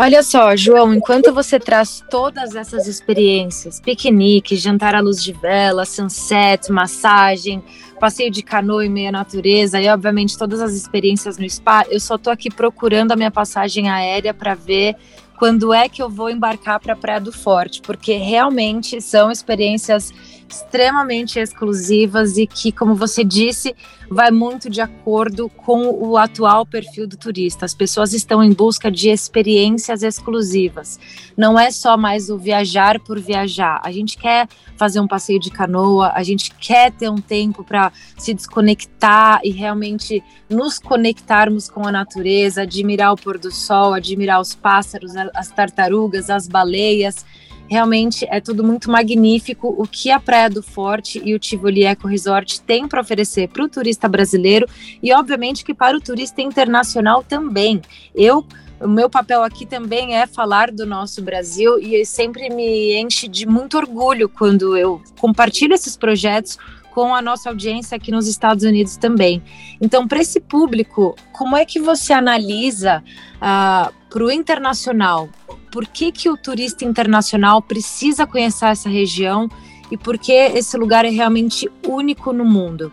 Olha 0.00 0.22
só, 0.22 0.54
João, 0.54 0.94
enquanto 0.94 1.34
você 1.34 1.58
traz 1.58 2.04
todas 2.08 2.54
essas 2.54 2.86
experiências, 2.86 3.80
piquenique, 3.80 4.54
jantar 4.54 4.94
à 4.94 5.00
luz 5.00 5.20
de 5.20 5.32
vela, 5.32 5.84
sunset, 5.84 6.70
massagem, 6.70 7.60
passeio 7.98 8.30
de 8.30 8.40
canoa 8.40 8.86
em 8.86 8.88
meia 8.88 9.10
natureza 9.10 9.80
e, 9.80 9.88
obviamente, 9.88 10.38
todas 10.38 10.60
as 10.60 10.74
experiências 10.74 11.36
no 11.36 11.50
spa, 11.50 11.84
eu 11.90 11.98
só 11.98 12.16
tô 12.16 12.30
aqui 12.30 12.48
procurando 12.48 13.10
a 13.10 13.16
minha 13.16 13.32
passagem 13.32 13.90
aérea 13.90 14.32
para 14.32 14.54
ver 14.54 14.94
quando 15.36 15.74
é 15.74 15.88
que 15.88 16.00
eu 16.00 16.08
vou 16.08 16.30
embarcar 16.30 16.78
para 16.78 16.94
Praia 16.94 17.20
do 17.20 17.32
Forte, 17.32 17.82
porque 17.82 18.12
realmente 18.12 19.00
são 19.00 19.32
experiências 19.32 20.12
extremamente 20.48 21.38
exclusivas 21.38 22.36
e 22.38 22.46
que, 22.46 22.72
como 22.72 22.94
você 22.94 23.22
disse, 23.22 23.74
vai 24.10 24.30
muito 24.30 24.70
de 24.70 24.80
acordo 24.80 25.48
com 25.50 25.90
o 25.90 26.16
atual 26.16 26.64
perfil 26.64 27.06
do 27.06 27.16
turista. 27.16 27.66
As 27.66 27.74
pessoas 27.74 28.12
estão 28.12 28.42
em 28.42 28.52
busca 28.52 28.90
de 28.90 29.10
experiências 29.10 30.02
exclusivas. 30.02 30.98
Não 31.36 31.58
é 31.58 31.70
só 31.70 31.96
mais 31.96 32.30
o 32.30 32.38
viajar 32.38 32.98
por 33.00 33.20
viajar. 33.20 33.80
A 33.84 33.92
gente 33.92 34.16
quer 34.16 34.48
fazer 34.76 35.00
um 35.00 35.06
passeio 35.06 35.38
de 35.38 35.50
canoa, 35.50 36.12
a 36.14 36.22
gente 36.22 36.54
quer 36.54 36.92
ter 36.92 37.10
um 37.10 37.18
tempo 37.18 37.62
para 37.62 37.92
se 38.16 38.32
desconectar 38.32 39.40
e 39.44 39.50
realmente 39.50 40.22
nos 40.48 40.78
conectarmos 40.78 41.68
com 41.68 41.86
a 41.86 41.92
natureza, 41.92 42.62
admirar 42.62 43.12
o 43.12 43.16
pôr 43.16 43.38
do 43.38 43.50
sol, 43.50 43.92
admirar 43.92 44.40
os 44.40 44.54
pássaros, 44.54 45.12
as 45.34 45.48
tartarugas, 45.50 46.30
as 46.30 46.48
baleias 46.48 47.26
Realmente 47.68 48.26
é 48.30 48.40
tudo 48.40 48.64
muito 48.64 48.90
magnífico 48.90 49.74
o 49.76 49.86
que 49.86 50.10
a 50.10 50.18
Praia 50.18 50.48
do 50.48 50.62
Forte 50.62 51.20
e 51.22 51.34
o 51.34 51.38
Tivoli 51.38 51.84
Eco 51.84 52.08
Resort 52.08 52.62
têm 52.62 52.88
para 52.88 53.00
oferecer 53.00 53.48
para 53.48 53.62
o 53.62 53.68
turista 53.68 54.08
brasileiro 54.08 54.66
e, 55.02 55.12
obviamente, 55.12 55.64
que 55.64 55.74
para 55.74 55.96
o 55.96 56.00
turista 56.00 56.40
internacional 56.40 57.22
também. 57.22 57.82
Eu 58.14 58.44
o 58.80 58.86
meu 58.86 59.10
papel 59.10 59.42
aqui 59.42 59.66
também 59.66 60.14
é 60.14 60.24
falar 60.24 60.70
do 60.70 60.86
nosso 60.86 61.20
Brasil 61.20 61.80
e 61.80 62.04
sempre 62.04 62.48
me 62.48 62.96
enche 62.96 63.26
de 63.26 63.44
muito 63.44 63.76
orgulho 63.76 64.28
quando 64.28 64.76
eu 64.76 65.02
compartilho 65.18 65.74
esses 65.74 65.96
projetos 65.96 66.56
com 66.92 67.12
a 67.12 67.20
nossa 67.20 67.48
audiência 67.48 67.96
aqui 67.96 68.12
nos 68.12 68.28
Estados 68.28 68.64
Unidos 68.64 68.96
também. 68.96 69.42
Então, 69.80 70.06
para 70.06 70.20
esse 70.20 70.40
público, 70.40 71.16
como 71.32 71.56
é 71.56 71.64
que 71.64 71.80
você 71.80 72.12
analisa 72.12 72.98
uh, 72.98 73.36
ah, 73.40 73.92
para 74.08 74.24
o 74.24 74.30
internacional 74.30 75.28
por 75.70 75.86
que, 75.86 76.10
que 76.12 76.28
o 76.28 76.36
turista 76.36 76.84
internacional 76.84 77.62
precisa 77.62 78.26
conhecer 78.26 78.66
essa 78.66 78.88
região 78.88 79.48
e 79.90 79.96
por 79.96 80.18
que 80.18 80.32
esse 80.32 80.76
lugar 80.76 81.04
é 81.04 81.10
realmente 81.10 81.70
único 81.86 82.32
no 82.32 82.44
mundo? 82.44 82.92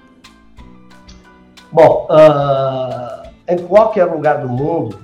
Bom, 1.72 2.08
uh, 2.10 3.30
em 3.48 3.58
qualquer 3.58 4.06
lugar 4.06 4.42
do 4.42 4.48
mundo 4.48 5.00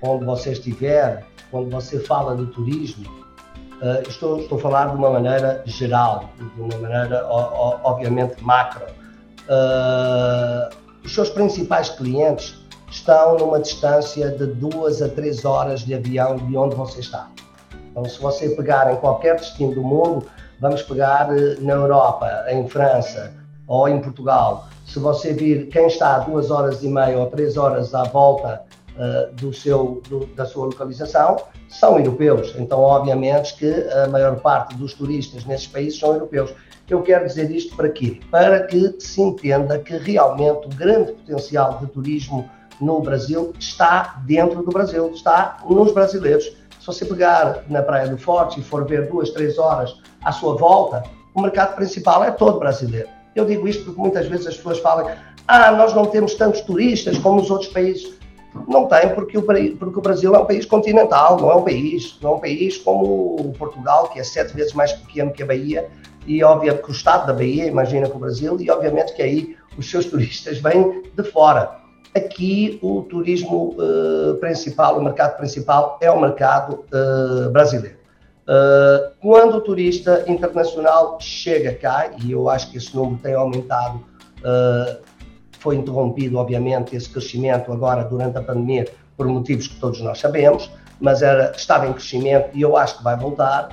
onde 0.00 0.24
você 0.24 0.52
estiver, 0.52 1.26
quando 1.50 1.70
você 1.70 1.98
fala 2.00 2.36
de 2.36 2.46
turismo, 2.46 3.08
uh, 3.80 4.08
estou, 4.08 4.38
estou 4.40 4.58
a 4.58 4.60
falar 4.60 4.86
de 4.90 4.96
uma 4.96 5.10
maneira 5.10 5.62
geral, 5.66 6.30
de 6.38 6.60
uma 6.60 6.76
maneira, 6.78 7.26
obviamente, 7.28 8.42
macro. 8.42 8.84
Uh, 9.48 10.74
os 11.04 11.12
seus 11.12 11.28
principais 11.30 11.88
clientes 11.90 12.61
estão 12.92 13.38
numa 13.38 13.58
distância 13.58 14.30
de 14.30 14.46
duas 14.46 15.00
a 15.00 15.08
três 15.08 15.44
horas 15.44 15.80
de 15.80 15.94
avião 15.94 16.36
de 16.36 16.56
onde 16.56 16.76
você 16.76 17.00
está. 17.00 17.28
Então, 17.90 18.04
se 18.04 18.20
você 18.20 18.50
pegar 18.50 18.92
em 18.92 18.96
qualquer 18.96 19.36
destino 19.36 19.74
do 19.74 19.82
mundo, 19.82 20.26
vamos 20.60 20.82
pegar 20.82 21.34
eh, 21.36 21.56
na 21.60 21.72
Europa, 21.72 22.44
em 22.48 22.68
França 22.68 23.32
ou 23.66 23.88
em 23.88 24.00
Portugal, 24.00 24.68
se 24.86 24.98
você 24.98 25.32
vir 25.32 25.68
quem 25.68 25.86
está 25.86 26.16
a 26.16 26.18
duas 26.20 26.50
horas 26.50 26.82
e 26.82 26.88
meia 26.88 27.18
ou 27.18 27.26
três 27.26 27.56
horas 27.56 27.94
à 27.94 28.04
volta 28.04 28.62
uh, 28.96 29.34
do 29.36 29.52
seu, 29.52 30.02
do, 30.08 30.26
da 30.34 30.44
sua 30.44 30.66
localização, 30.66 31.36
são 31.68 31.98
europeus. 31.98 32.54
Então, 32.58 32.80
obviamente 32.80 33.56
que 33.56 33.72
a 34.04 34.08
maior 34.08 34.36
parte 34.40 34.74
dos 34.74 34.92
turistas 34.92 35.46
nesses 35.46 35.66
países 35.66 35.98
são 35.98 36.12
europeus. 36.12 36.52
Eu 36.90 37.02
quero 37.02 37.26
dizer 37.26 37.50
isto 37.50 37.74
para 37.74 37.88
quê? 37.88 38.20
Para 38.30 38.64
que 38.64 38.96
se 38.98 39.22
entenda 39.22 39.78
que 39.78 39.96
realmente 39.96 40.66
o 40.66 40.76
grande 40.76 41.12
potencial 41.12 41.78
de 41.78 41.86
turismo 41.86 42.50
no 42.82 43.00
Brasil 43.00 43.52
está 43.58 44.20
dentro 44.26 44.62
do 44.62 44.70
Brasil, 44.72 45.10
está 45.14 45.58
nos 45.68 45.92
brasileiros. 45.92 46.44
Se 46.80 46.86
você 46.86 47.04
pegar 47.04 47.62
na 47.68 47.80
Praia 47.80 48.08
do 48.08 48.18
Forte 48.18 48.58
e 48.58 48.62
for 48.62 48.84
ver 48.84 49.08
duas, 49.08 49.30
três 49.30 49.56
horas 49.56 49.96
à 50.22 50.32
sua 50.32 50.56
volta, 50.56 51.04
o 51.32 51.40
mercado 51.40 51.76
principal 51.76 52.24
é 52.24 52.32
todo 52.32 52.58
brasileiro. 52.58 53.08
Eu 53.36 53.44
digo 53.44 53.68
isto 53.68 53.84
porque 53.84 54.00
muitas 54.00 54.26
vezes 54.26 54.48
as 54.48 54.56
pessoas 54.56 54.80
falam 54.80 55.10
ah, 55.46 55.70
nós 55.72 55.94
não 55.94 56.06
temos 56.06 56.34
tantos 56.34 56.60
turistas 56.62 57.16
como 57.18 57.40
os 57.40 57.50
outros 57.50 57.70
países. 57.70 58.14
Não 58.68 58.86
tem, 58.86 59.14
porque 59.14 59.38
o, 59.38 59.42
porque 59.42 59.98
o 59.98 60.02
Brasil 60.02 60.34
é 60.34 60.38
um 60.38 60.44
país 60.44 60.66
continental, 60.66 61.40
não 61.40 61.50
é 61.50 61.54
um 61.54 61.62
país, 61.62 62.18
não 62.20 62.32
é 62.32 62.34
um 62.34 62.38
país 62.38 62.76
como 62.76 63.54
Portugal, 63.58 64.08
que 64.08 64.20
é 64.20 64.24
sete 64.24 64.54
vezes 64.54 64.74
mais 64.74 64.92
pequeno 64.92 65.32
que 65.32 65.42
a 65.42 65.46
Bahia, 65.46 65.88
e 66.26 66.44
obviamente 66.44 66.82
que 66.82 66.90
o 66.90 66.92
estado 66.92 67.26
da 67.26 67.32
Bahia, 67.32 67.66
imagina 67.66 68.08
com 68.08 68.18
o 68.18 68.20
Brasil, 68.20 68.60
e 68.60 68.70
obviamente 68.70 69.14
que 69.14 69.22
aí 69.22 69.56
os 69.78 69.90
seus 69.90 70.04
turistas 70.10 70.58
vêm 70.58 71.02
de 71.14 71.24
fora. 71.24 71.81
Aqui 72.14 72.78
o 72.82 73.02
turismo 73.02 73.74
uh, 73.78 74.34
principal, 74.36 74.98
o 74.98 75.02
mercado 75.02 75.38
principal 75.38 75.98
é 76.02 76.10
o 76.10 76.20
mercado 76.20 76.84
uh, 76.92 77.50
brasileiro. 77.50 77.96
Uh, 78.42 79.12
quando 79.18 79.54
o 79.54 79.60
turista 79.62 80.22
internacional 80.26 81.18
chega 81.18 81.74
cá, 81.74 82.10
e 82.22 82.32
eu 82.32 82.50
acho 82.50 82.70
que 82.70 82.76
esse 82.76 82.94
número 82.94 83.18
tem 83.22 83.34
aumentado, 83.34 84.04
foi 85.60 85.76
interrompido, 85.76 86.36
obviamente, 86.36 86.96
esse 86.96 87.08
crescimento 87.08 87.72
agora 87.72 88.02
durante 88.02 88.36
a 88.36 88.42
pandemia, 88.42 88.86
por 89.16 89.26
motivos 89.28 89.68
que 89.68 89.76
todos 89.76 90.00
nós 90.00 90.18
sabemos, 90.18 90.68
mas 91.00 91.22
era, 91.22 91.52
estava 91.52 91.86
em 91.86 91.92
crescimento 91.92 92.50
e 92.52 92.60
eu 92.60 92.76
acho 92.76 92.98
que 92.98 93.04
vai 93.04 93.16
voltar. 93.16 93.68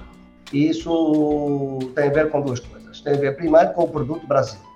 E 0.53 0.69
isso 0.69 1.79
tem 1.95 2.07
a 2.07 2.11
ver 2.11 2.29
com 2.29 2.41
duas 2.41 2.59
coisas. 2.59 3.01
Tem 3.01 3.15
a 3.15 3.17
ver, 3.17 3.35
primeiro, 3.35 3.73
com 3.73 3.83
o 3.83 3.87
produto 3.87 4.27
Brasil 4.27 4.68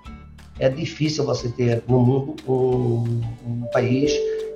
é 0.58 0.68
difícil 0.68 1.24
você 1.24 1.48
ter 1.48 1.82
no 1.88 2.00
mundo 2.00 2.36
um, 2.46 3.20
um 3.46 3.66
país 3.72 4.12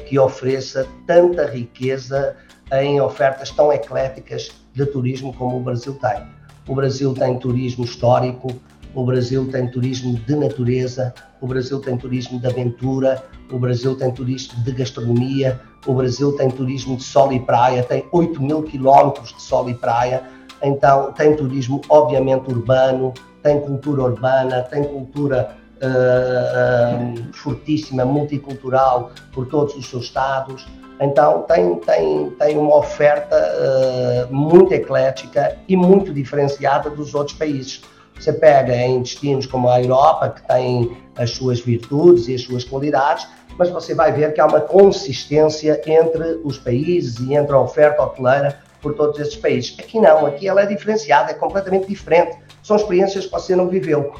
que 0.06 0.18
ofereça 0.18 0.86
tanta 1.06 1.46
riqueza 1.46 2.36
em 2.72 3.00
ofertas 3.00 3.50
tão 3.50 3.72
ecléticas 3.72 4.50
de 4.72 4.86
turismo 4.86 5.34
como 5.34 5.56
o 5.56 5.60
Brasil 5.60 5.94
tem. 5.94 6.22
O 6.66 6.74
Brasil 6.74 7.14
tem 7.14 7.38
turismo 7.38 7.84
histórico, 7.84 8.48
o 8.94 9.04
Brasil 9.04 9.50
tem 9.50 9.66
turismo 9.68 10.18
de 10.18 10.34
natureza, 10.34 11.14
o 11.40 11.46
Brasil 11.46 11.80
tem 11.80 11.96
turismo 11.96 12.38
de 12.38 12.46
aventura, 12.46 13.22
o 13.50 13.58
Brasil 13.58 13.96
tem 13.96 14.10
turismo 14.10 14.62
de 14.62 14.72
gastronomia, 14.72 15.60
o 15.86 15.94
Brasil 15.94 16.32
tem 16.36 16.50
turismo 16.50 16.96
de 16.96 17.02
sol 17.02 17.32
e 17.32 17.40
praia, 17.40 17.82
tem 17.82 18.04
8 18.12 18.42
mil 18.42 18.62
quilómetros 18.62 19.32
de 19.32 19.42
sol 19.42 19.68
e 19.70 19.74
praia, 19.74 20.22
então 20.62 21.12
tem 21.12 21.36
turismo 21.36 21.80
obviamente 21.88 22.50
urbano, 22.50 23.14
tem 23.42 23.60
cultura 23.60 24.02
urbana, 24.02 24.62
tem 24.62 24.84
cultura 24.84 25.56
uh, 25.82 27.32
fortíssima, 27.34 28.04
multicultural 28.04 29.12
por 29.32 29.46
todos 29.46 29.74
os 29.74 29.88
seus 29.88 30.04
estados. 30.04 30.66
Então 31.00 31.42
tem, 31.42 31.76
tem, 31.76 32.30
tem 32.30 32.58
uma 32.58 32.76
oferta 32.76 33.36
uh, 33.36 34.34
muito 34.34 34.72
eclética 34.72 35.56
e 35.68 35.76
muito 35.76 36.12
diferenciada 36.12 36.90
dos 36.90 37.14
outros 37.14 37.36
países. 37.36 37.82
Você 38.18 38.32
pega 38.32 38.74
em 38.74 39.00
destinos 39.00 39.46
como 39.46 39.68
a 39.68 39.80
Europa, 39.80 40.30
que 40.30 40.48
tem 40.48 40.96
as 41.16 41.30
suas 41.30 41.60
virtudes 41.60 42.26
e 42.26 42.34
as 42.34 42.42
suas 42.42 42.64
qualidades, 42.64 43.28
mas 43.56 43.70
você 43.70 43.94
vai 43.94 44.12
ver 44.12 44.34
que 44.34 44.40
há 44.40 44.46
uma 44.46 44.60
consistência 44.60 45.80
entre 45.86 46.40
os 46.44 46.58
países 46.58 47.20
e 47.20 47.34
entre 47.34 47.54
a 47.54 47.60
oferta 47.60 48.02
hoteleira 48.02 48.58
por 48.80 48.94
todos 48.94 49.20
esses 49.20 49.36
países. 49.36 49.76
Aqui 49.78 50.00
não, 50.00 50.26
aqui 50.26 50.48
ela 50.48 50.62
é 50.62 50.66
diferenciada, 50.66 51.30
é 51.30 51.34
completamente 51.34 51.86
diferente. 51.86 52.36
São 52.62 52.76
experiências 52.76 53.26
que 53.26 53.32
você 53.32 53.54
não 53.54 53.68
viveu. 53.68 54.12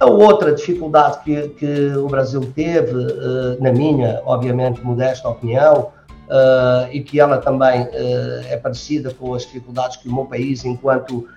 A 0.00 0.06
outra 0.06 0.52
dificuldade 0.52 1.20
que, 1.24 1.48
que 1.50 1.96
o 1.96 2.08
Brasil 2.08 2.40
teve, 2.54 2.92
uh, 2.92 3.62
na 3.62 3.72
minha, 3.72 4.20
obviamente, 4.24 4.84
modesta 4.84 5.28
opinião, 5.28 5.92
uh, 6.28 6.88
e 6.90 7.00
que 7.00 7.20
ela 7.20 7.38
também 7.38 7.82
uh, 7.82 8.44
é 8.50 8.56
parecida 8.56 9.12
com 9.14 9.34
as 9.34 9.42
dificuldades 9.42 9.96
que 9.98 10.08
o 10.08 10.14
meu 10.14 10.24
país, 10.24 10.64
enquanto, 10.64 11.28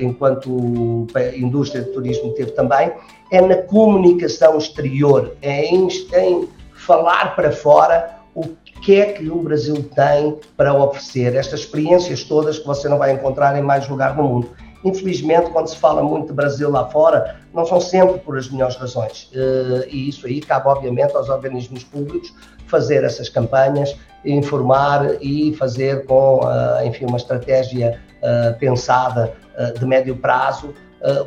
enquanto 0.00 1.06
indústria 1.36 1.82
de 1.82 1.90
turismo, 1.90 2.32
teve 2.34 2.50
também, 2.50 2.92
é 3.30 3.40
na 3.40 3.56
comunicação 3.56 4.58
exterior, 4.58 5.36
é 5.40 5.66
em, 5.66 5.86
em 5.86 6.48
falar 6.74 7.36
para 7.36 7.52
fora 7.52 8.18
o 8.34 8.48
que 8.82 9.00
é 9.00 9.12
que 9.12 9.30
o 9.30 9.36
Brasil 9.36 9.88
tem 9.94 10.38
para 10.56 10.74
oferecer, 10.74 11.36
estas 11.36 11.60
experiências 11.60 12.24
todas 12.24 12.58
que 12.58 12.66
você 12.66 12.88
não 12.88 12.98
vai 12.98 13.12
encontrar 13.12 13.56
em 13.56 13.62
mais 13.62 13.88
lugar 13.88 14.16
no 14.16 14.24
mundo. 14.24 14.50
Infelizmente, 14.84 15.50
quando 15.50 15.68
se 15.68 15.76
fala 15.78 16.02
muito 16.02 16.26
de 16.26 16.34
Brasil 16.34 16.70
lá 16.70 16.86
fora, 16.90 17.36
não 17.54 17.64
são 17.64 17.80
sempre 17.80 18.18
por 18.20 18.36
as 18.36 18.50
melhores 18.50 18.76
razões. 18.76 19.30
Eh, 19.32 19.88
e 19.90 20.08
isso 20.10 20.26
aí 20.26 20.40
cabe, 20.40 20.68
obviamente, 20.68 21.16
aos 21.16 21.30
organismos 21.30 21.82
públicos 21.84 22.34
fazer 22.66 23.02
essas 23.02 23.28
campanhas, 23.30 23.96
informar 24.24 25.22
e 25.22 25.54
fazer 25.54 26.04
com, 26.04 26.40
eh, 26.44 26.86
enfim, 26.86 27.06
uma 27.06 27.16
estratégia 27.16 27.98
eh, 28.22 28.56
pensada 28.60 29.32
de 29.78 29.86
médio 29.86 30.16
prazo 30.16 30.74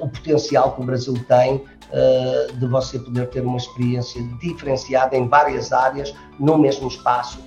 o 0.01 0.09
potencial 0.09 0.73
que 0.73 0.81
o 0.81 0.83
Brasil 0.83 1.13
tem 1.29 1.63
de 2.59 2.67
você 2.67 2.99
poder 2.99 3.27
ter 3.27 3.39
uma 3.39 3.55
experiência 3.55 4.21
diferenciada 4.41 5.15
em 5.15 5.29
várias 5.29 5.71
áreas 5.71 6.13
no 6.37 6.57
mesmo 6.57 6.89
espaço 6.89 7.39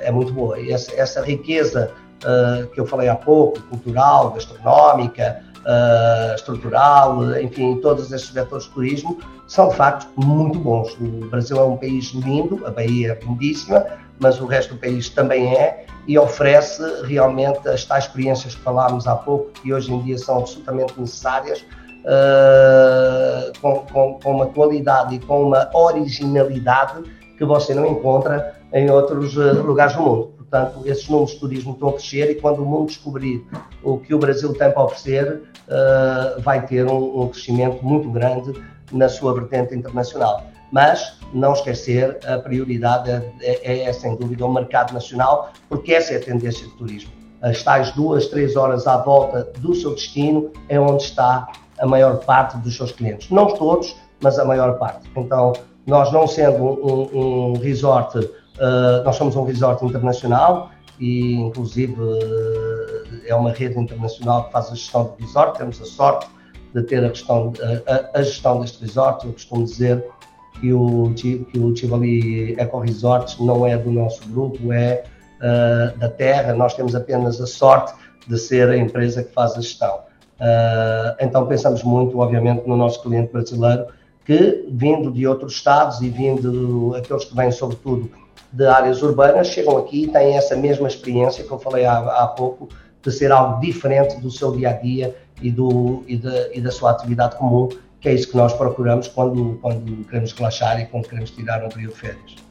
é 0.00 0.10
muito 0.10 0.32
boa. 0.32 0.58
E 0.58 0.72
essa, 0.72 0.94
essa 0.94 1.22
riqueza 1.22 1.92
uh, 2.24 2.66
que 2.68 2.80
eu 2.80 2.86
falei 2.86 3.08
há 3.08 3.14
pouco, 3.14 3.60
cultural, 3.62 4.30
gastronómica, 4.30 5.42
uh, 5.60 6.34
estrutural, 6.34 7.40
enfim, 7.40 7.76
todos 7.80 8.10
esses 8.12 8.30
vetores 8.30 8.64
de 8.64 8.70
turismo, 8.70 9.18
são 9.46 9.68
de 9.68 9.76
facto 9.76 10.08
muito 10.16 10.58
bons. 10.58 10.96
O 11.00 11.28
Brasil 11.28 11.56
é 11.56 11.64
um 11.64 11.76
país 11.76 12.06
lindo, 12.12 12.66
a 12.66 12.70
Bahia 12.70 13.18
é 13.20 13.24
lindíssima, 13.24 13.84
mas 14.18 14.40
o 14.40 14.46
resto 14.46 14.74
do 14.74 14.80
país 14.80 15.08
também 15.08 15.54
é 15.54 15.86
e 16.06 16.18
oferece 16.18 16.82
realmente 17.04 17.68
as 17.68 17.84
tais 17.84 18.04
experiências 18.04 18.54
que 18.54 18.60
falámos 18.62 19.06
há 19.06 19.14
pouco, 19.16 19.50
que 19.50 19.72
hoje 19.72 19.92
em 19.92 20.02
dia 20.02 20.18
são 20.18 20.38
absolutamente 20.38 20.98
necessárias, 20.98 21.64
uh, 22.04 23.60
com, 23.60 23.78
com, 23.86 24.18
com, 24.20 24.30
uma 24.34 24.46
qualidade 24.46 25.14
e 25.16 25.18
com 25.20 25.44
uma 25.44 25.68
originalidade 25.74 27.02
que 27.36 27.44
você 27.44 27.74
não 27.74 27.86
encontra 27.86 28.54
em 28.72 28.90
outros 28.90 29.34
lugares 29.34 29.94
do 29.94 30.02
mundo. 30.02 30.39
Portanto, 30.50 30.82
esses 30.84 31.08
números 31.08 31.30
de 31.30 31.38
turismo 31.38 31.72
estão 31.74 31.90
a 31.90 31.92
crescer 31.92 32.32
e 32.32 32.34
quando 32.34 32.60
o 32.60 32.66
mundo 32.66 32.86
descobrir 32.86 33.46
o 33.84 33.98
que 33.98 34.12
o 34.12 34.18
Brasil 34.18 34.52
tem 34.52 34.68
para 34.68 34.82
oferecer, 34.82 35.42
uh, 35.68 36.40
vai 36.42 36.66
ter 36.66 36.84
um, 36.86 37.22
um, 37.22 37.28
crescimento 37.28 37.84
muito 37.84 38.10
grande 38.10 38.60
na 38.90 39.08
sua 39.08 39.32
vertente 39.32 39.76
internacional. 39.76 40.44
Mas 40.72 41.18
não 41.32 41.52
esquecer, 41.52 42.18
a 42.26 42.36
prioridade 42.38 43.08
é, 43.10 43.32
é, 43.42 43.82
é 43.84 43.92
sem 43.92 44.16
dúvida 44.16 44.44
o 44.44 44.52
mercado 44.52 44.92
nacional, 44.92 45.52
porque 45.68 45.94
essa 45.94 46.14
é 46.14 46.16
a 46.16 46.20
tendência 46.20 46.66
de 46.66 46.72
turismo. 46.74 47.12
As 47.40 47.62
tais 47.62 47.92
duas, 47.92 48.26
três 48.26 48.56
horas 48.56 48.88
à 48.88 48.96
volta 48.96 49.52
do 49.58 49.72
seu 49.72 49.94
destino 49.94 50.50
é 50.68 50.80
onde 50.80 51.04
está 51.04 51.48
a 51.78 51.86
maior 51.86 52.24
parte 52.24 52.56
dos 52.58 52.76
seus 52.76 52.90
clientes. 52.90 53.30
Não 53.30 53.46
todos, 53.54 53.96
mas 54.20 54.36
a 54.36 54.44
maior 54.44 54.78
parte. 54.78 55.08
Então, 55.16 55.52
nós 55.86 56.12
não 56.12 56.26
sendo 56.26 56.62
um, 56.62 57.52
um 57.52 57.52
resort 57.54 58.18
Uh, 58.60 59.02
nós 59.04 59.16
somos 59.16 59.34
um 59.36 59.44
resort 59.44 59.82
internacional 59.82 60.70
e, 61.00 61.32
inclusive, 61.32 61.94
uh, 61.98 63.22
é 63.26 63.34
uma 63.34 63.52
rede 63.52 63.78
internacional 63.80 64.44
que 64.44 64.52
faz 64.52 64.66
a 64.66 64.74
gestão 64.74 65.04
do 65.04 65.24
resort. 65.24 65.56
Temos 65.56 65.80
a 65.80 65.86
sorte 65.86 66.28
de 66.74 66.82
ter 66.82 67.02
a, 67.02 67.08
gestão, 67.08 67.54
a, 67.86 68.18
a 68.18 68.22
gestão 68.22 68.60
deste 68.60 68.82
resort. 68.82 69.26
Eu 69.26 69.32
costumo 69.32 69.64
dizer 69.64 70.04
que 70.60 70.74
o, 70.74 71.14
que 71.14 71.58
o 71.58 71.72
Tivoli 71.72 72.54
Eco 72.58 72.80
Resorts 72.80 73.38
não 73.40 73.66
é 73.66 73.78
do 73.78 73.90
nosso 73.90 74.28
grupo, 74.28 74.70
é 74.74 75.04
uh, 75.38 75.98
da 75.98 76.10
terra. 76.10 76.52
Nós 76.52 76.74
temos 76.74 76.94
apenas 76.94 77.40
a 77.40 77.46
sorte 77.46 77.94
de 78.28 78.36
ser 78.36 78.68
a 78.68 78.76
empresa 78.76 79.24
que 79.24 79.32
faz 79.32 79.52
a 79.52 79.62
gestão. 79.62 80.00
então, 81.18 81.46
pensamos 81.46 81.82
muito, 81.82 82.18
obviamente, 82.18 82.68
no 82.68 82.76
nosso 82.76 83.02
cliente 83.02 83.32
brasileiro, 83.32 83.86
que, 84.26 84.66
vindo 84.70 85.10
de 85.10 85.26
outros 85.26 85.54
estados 85.54 86.02
e 86.02 86.10
vindo 86.10 86.94
aqueles 86.94 87.24
que 87.24 87.34
vêm, 87.34 87.50
sobretudo, 87.50 88.10
de 88.52 88.66
áreas 88.66 89.02
urbanas 89.02 89.48
chegam 89.48 89.76
aqui 89.78 90.04
e 90.04 90.08
têm 90.08 90.36
essa 90.36 90.56
mesma 90.56 90.88
experiência 90.88 91.44
que 91.44 91.50
eu 91.50 91.58
falei 91.58 91.84
há, 91.84 91.98
há 91.98 92.26
pouco, 92.28 92.68
de 93.02 93.10
ser 93.10 93.32
algo 93.32 93.60
diferente 93.60 94.20
do 94.20 94.30
seu 94.30 94.52
dia 94.52 94.70
a 94.70 94.72
dia 94.72 95.16
e, 95.40 95.50
do, 95.50 96.04
e, 96.06 96.16
de, 96.16 96.50
e 96.54 96.60
da 96.60 96.70
sua 96.70 96.90
atividade 96.90 97.36
comum, 97.36 97.68
que 98.00 98.08
é 98.08 98.14
isso 98.14 98.28
que 98.28 98.36
nós 98.36 98.52
procuramos 98.52 99.08
quando, 99.08 99.58
quando 99.62 100.04
queremos 100.04 100.32
relaxar 100.32 100.80
e 100.80 100.86
quando 100.86 101.08
queremos 101.08 101.30
tirar 101.30 101.64
um 101.64 101.68
período 101.68 101.94
de 101.94 102.00
férias. 102.00 102.50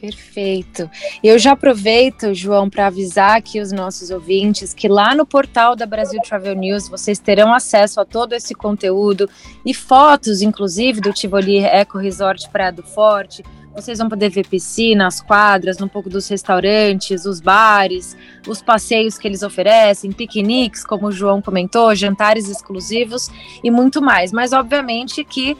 Perfeito. 0.00 0.90
Eu 1.22 1.38
já 1.38 1.52
aproveito, 1.52 2.34
João, 2.34 2.68
para 2.68 2.88
avisar 2.88 3.38
aqui 3.38 3.58
os 3.58 3.72
nossos 3.72 4.10
ouvintes 4.10 4.74
que 4.74 4.86
lá 4.86 5.14
no 5.14 5.24
portal 5.24 5.74
da 5.74 5.86
Brasil 5.86 6.20
Travel 6.20 6.54
News 6.54 6.88
vocês 6.88 7.18
terão 7.18 7.54
acesso 7.54 7.98
a 8.00 8.04
todo 8.04 8.34
esse 8.34 8.54
conteúdo 8.54 9.28
e 9.64 9.72
fotos, 9.72 10.42
inclusive, 10.42 11.00
do 11.00 11.10
Tivoli 11.10 11.58
Eco 11.58 11.96
Resort 11.96 12.50
Praia 12.50 12.70
do 12.70 12.82
Forte, 12.82 13.42
vocês 13.74 13.98
vão 13.98 14.08
poder 14.08 14.28
ver 14.28 14.46
piscinas, 14.46 15.20
quadras, 15.20 15.80
um 15.80 15.88
pouco 15.88 16.08
dos 16.08 16.28
restaurantes, 16.28 17.26
os 17.26 17.40
bares, 17.40 18.16
os 18.46 18.62
passeios 18.62 19.18
que 19.18 19.26
eles 19.26 19.42
oferecem, 19.42 20.12
piqueniques, 20.12 20.84
como 20.84 21.08
o 21.08 21.12
João 21.12 21.42
comentou, 21.42 21.94
jantares 21.94 22.48
exclusivos 22.48 23.28
e 23.62 23.70
muito 23.70 24.00
mais. 24.00 24.32
Mas 24.32 24.52
obviamente 24.52 25.24
que 25.24 25.56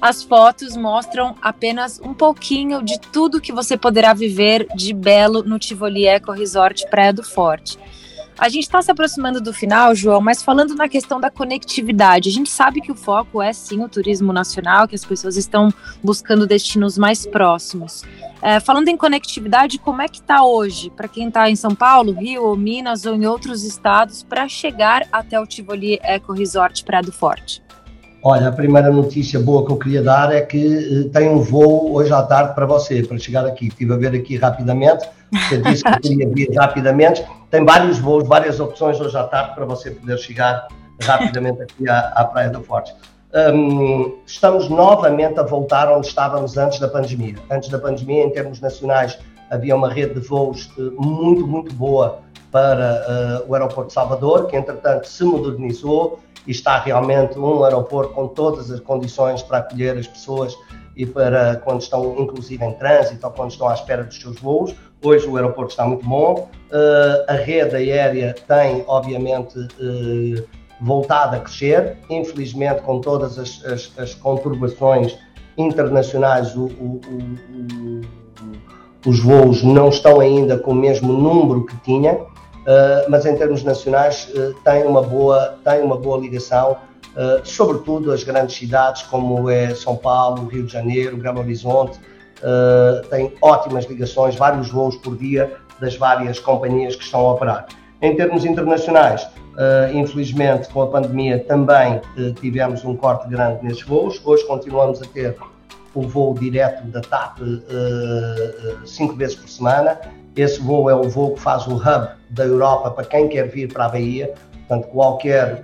as 0.00 0.22
fotos 0.22 0.76
mostram 0.76 1.34
apenas 1.40 2.00
um 2.00 2.14
pouquinho 2.14 2.82
de 2.82 3.00
tudo 3.00 3.40
que 3.40 3.52
você 3.52 3.76
poderá 3.76 4.12
viver 4.12 4.66
de 4.74 4.92
belo 4.92 5.42
no 5.42 5.58
Tivoli 5.58 6.06
Eco 6.06 6.32
Resort 6.32 6.88
Praia 6.88 7.12
do 7.12 7.22
Forte. 7.22 7.78
A 8.38 8.50
gente 8.50 8.64
está 8.64 8.82
se 8.82 8.90
aproximando 8.90 9.40
do 9.40 9.50
final, 9.50 9.94
João, 9.94 10.20
mas 10.20 10.42
falando 10.42 10.74
na 10.74 10.88
questão 10.88 11.18
da 11.18 11.30
conectividade, 11.30 12.28
a 12.28 12.32
gente 12.32 12.50
sabe 12.50 12.82
que 12.82 12.92
o 12.92 12.94
foco 12.94 13.40
é 13.40 13.50
sim 13.50 13.82
o 13.82 13.88
turismo 13.88 14.30
nacional, 14.30 14.86
que 14.86 14.94
as 14.94 15.04
pessoas 15.04 15.38
estão 15.38 15.72
buscando 16.02 16.46
destinos 16.46 16.98
mais 16.98 17.24
próximos. 17.24 18.02
É, 18.42 18.60
falando 18.60 18.88
em 18.88 18.96
conectividade, 18.96 19.78
como 19.78 20.02
é 20.02 20.08
que 20.08 20.20
está 20.20 20.44
hoje 20.44 20.90
para 20.90 21.08
quem 21.08 21.28
está 21.28 21.48
em 21.48 21.56
São 21.56 21.74
Paulo, 21.74 22.12
Rio 22.12 22.44
ou 22.44 22.56
Minas 22.56 23.06
ou 23.06 23.14
em 23.14 23.26
outros 23.26 23.64
estados 23.64 24.22
para 24.22 24.46
chegar 24.46 25.08
até 25.10 25.40
o 25.40 25.46
Tivoli 25.46 25.98
Eco 26.02 26.34
Resort 26.34 26.84
Praia 26.84 27.02
do 27.02 27.12
Forte? 27.12 27.65
Olha, 28.28 28.48
a 28.48 28.52
primeira 28.52 28.90
notícia 28.90 29.38
boa 29.38 29.64
que 29.64 29.70
eu 29.70 29.76
queria 29.76 30.02
dar 30.02 30.34
é 30.34 30.40
que 30.40 30.58
uh, 31.06 31.08
tem 31.10 31.28
um 31.28 31.38
voo 31.38 31.94
hoje 31.94 32.12
à 32.12 32.20
tarde 32.24 32.56
para 32.56 32.66
você, 32.66 33.00
para 33.00 33.16
chegar 33.18 33.46
aqui. 33.46 33.68
Estive 33.68 33.92
a 33.92 33.96
ver 33.96 34.16
aqui 34.16 34.36
rapidamente, 34.36 35.08
você 35.32 35.58
disse 35.58 35.84
que 35.84 36.00
queria 36.00 36.28
vir 36.30 36.52
rapidamente. 36.52 37.24
Tem 37.52 37.64
vários 37.64 38.00
voos, 38.00 38.26
várias 38.26 38.58
opções 38.58 39.00
hoje 39.00 39.16
à 39.16 39.22
tarde 39.22 39.54
para 39.54 39.64
você 39.64 39.92
poder 39.92 40.18
chegar 40.18 40.66
rapidamente 41.02 41.62
aqui 41.62 41.88
à, 41.88 42.00
à 42.16 42.24
Praia 42.24 42.50
do 42.50 42.60
Forte. 42.64 42.92
Um, 43.32 44.16
estamos 44.26 44.68
novamente 44.68 45.38
a 45.38 45.44
voltar 45.44 45.88
onde 45.96 46.08
estávamos 46.08 46.58
antes 46.58 46.80
da 46.80 46.88
pandemia. 46.88 47.36
Antes 47.48 47.68
da 47.68 47.78
pandemia, 47.78 48.24
em 48.24 48.30
termos 48.30 48.60
nacionais, 48.60 49.16
havia 49.52 49.76
uma 49.76 49.88
rede 49.88 50.14
de 50.14 50.26
voos 50.26 50.68
uh, 50.76 51.00
muito, 51.00 51.46
muito 51.46 51.72
boa 51.76 52.18
para 52.50 53.44
uh, 53.46 53.48
o 53.48 53.54
aeroporto 53.54 53.86
de 53.86 53.92
Salvador, 53.92 54.48
que 54.48 54.56
entretanto 54.56 55.06
se 55.06 55.22
modernizou 55.22 56.18
está 56.46 56.78
realmente 56.78 57.38
um 57.38 57.64
aeroporto 57.64 58.14
com 58.14 58.28
todas 58.28 58.70
as 58.70 58.80
condições 58.80 59.42
para 59.42 59.58
acolher 59.58 59.96
as 59.96 60.06
pessoas 60.06 60.56
e 60.96 61.04
para 61.04 61.56
quando 61.56 61.82
estão 61.82 62.16
inclusive 62.18 62.64
em 62.64 62.72
trânsito 62.72 63.26
ou 63.26 63.32
quando 63.32 63.50
estão 63.50 63.68
à 63.68 63.74
espera 63.74 64.02
dos 64.04 64.18
seus 64.18 64.38
voos. 64.40 64.74
Hoje 65.02 65.26
o 65.26 65.36
aeroporto 65.36 65.70
está 65.72 65.84
muito 65.84 66.06
bom. 66.06 66.48
Uh, 66.70 67.24
a 67.28 67.34
rede 67.34 67.76
aérea 67.76 68.34
tem, 68.48 68.82
obviamente, 68.86 69.58
uh, 69.58 70.44
voltado 70.80 71.36
a 71.36 71.40
crescer, 71.40 71.98
infelizmente 72.08 72.82
com 72.82 73.00
todas 73.00 73.38
as, 73.38 73.64
as, 73.64 73.92
as 73.98 74.14
conturbações 74.14 75.16
internacionais, 75.56 76.54
o, 76.54 76.64
o, 76.64 77.00
o, 77.08 78.00
os 79.06 79.20
voos 79.20 79.62
não 79.62 79.88
estão 79.88 80.20
ainda 80.20 80.58
com 80.58 80.72
o 80.72 80.74
mesmo 80.74 81.12
número 81.12 81.64
que 81.64 81.76
tinha, 81.78 82.18
uh, 82.66 83.08
mas 83.08 83.24
em 83.24 83.36
termos 83.36 83.62
nacionais 83.62 84.28
uh, 84.34 84.54
tem, 84.64 84.84
uma 84.84 85.02
boa, 85.02 85.58
tem 85.64 85.82
uma 85.82 85.96
boa 85.96 86.18
ligação, 86.18 86.72
uh, 86.72 87.40
sobretudo 87.44 88.12
as 88.12 88.24
grandes 88.24 88.56
cidades 88.56 89.02
como 89.02 89.48
é 89.48 89.74
São 89.74 89.96
Paulo, 89.96 90.46
Rio 90.46 90.64
de 90.64 90.72
Janeiro, 90.72 91.16
Belo 91.16 91.40
Horizonte, 91.40 91.98
tem 93.08 93.32
ótimas 93.40 93.86
ligações, 93.86 94.36
vários 94.36 94.68
voos 94.68 94.94
por 94.96 95.16
dia 95.16 95.56
das 95.80 95.96
várias 95.96 96.38
companhias 96.38 96.94
que 96.94 97.02
estão 97.02 97.20
a 97.20 97.32
operar. 97.32 97.66
Em 98.02 98.14
termos 98.14 98.44
internacionais, 98.44 99.26
infelizmente 99.94 100.68
com 100.68 100.82
a 100.82 100.86
pandemia 100.86 101.42
também 101.42 101.98
tivemos 102.38 102.84
um 102.84 102.94
corte 102.94 103.26
grande 103.30 103.64
nesses 103.64 103.82
voos. 103.82 104.20
Hoje 104.22 104.44
continuamos 104.44 105.00
a 105.00 105.06
ter 105.06 105.34
o 105.94 106.02
voo 106.02 106.34
direto 106.34 106.86
da 106.88 107.00
TAP 107.00 107.38
cinco 108.84 109.16
vezes 109.16 109.34
por 109.34 109.48
semana. 109.48 109.98
Esse 110.36 110.60
voo 110.60 110.90
é 110.90 110.94
o 110.94 111.08
voo 111.08 111.34
que 111.34 111.40
faz 111.40 111.66
o 111.66 111.76
hub 111.76 112.08
da 112.30 112.44
Europa 112.44 112.90
para 112.90 113.04
quem 113.04 113.28
quer 113.28 113.48
vir 113.48 113.72
para 113.72 113.86
a 113.86 113.88
Bahia. 113.88 114.34
Portanto, 114.68 114.88
qualquer 114.88 115.62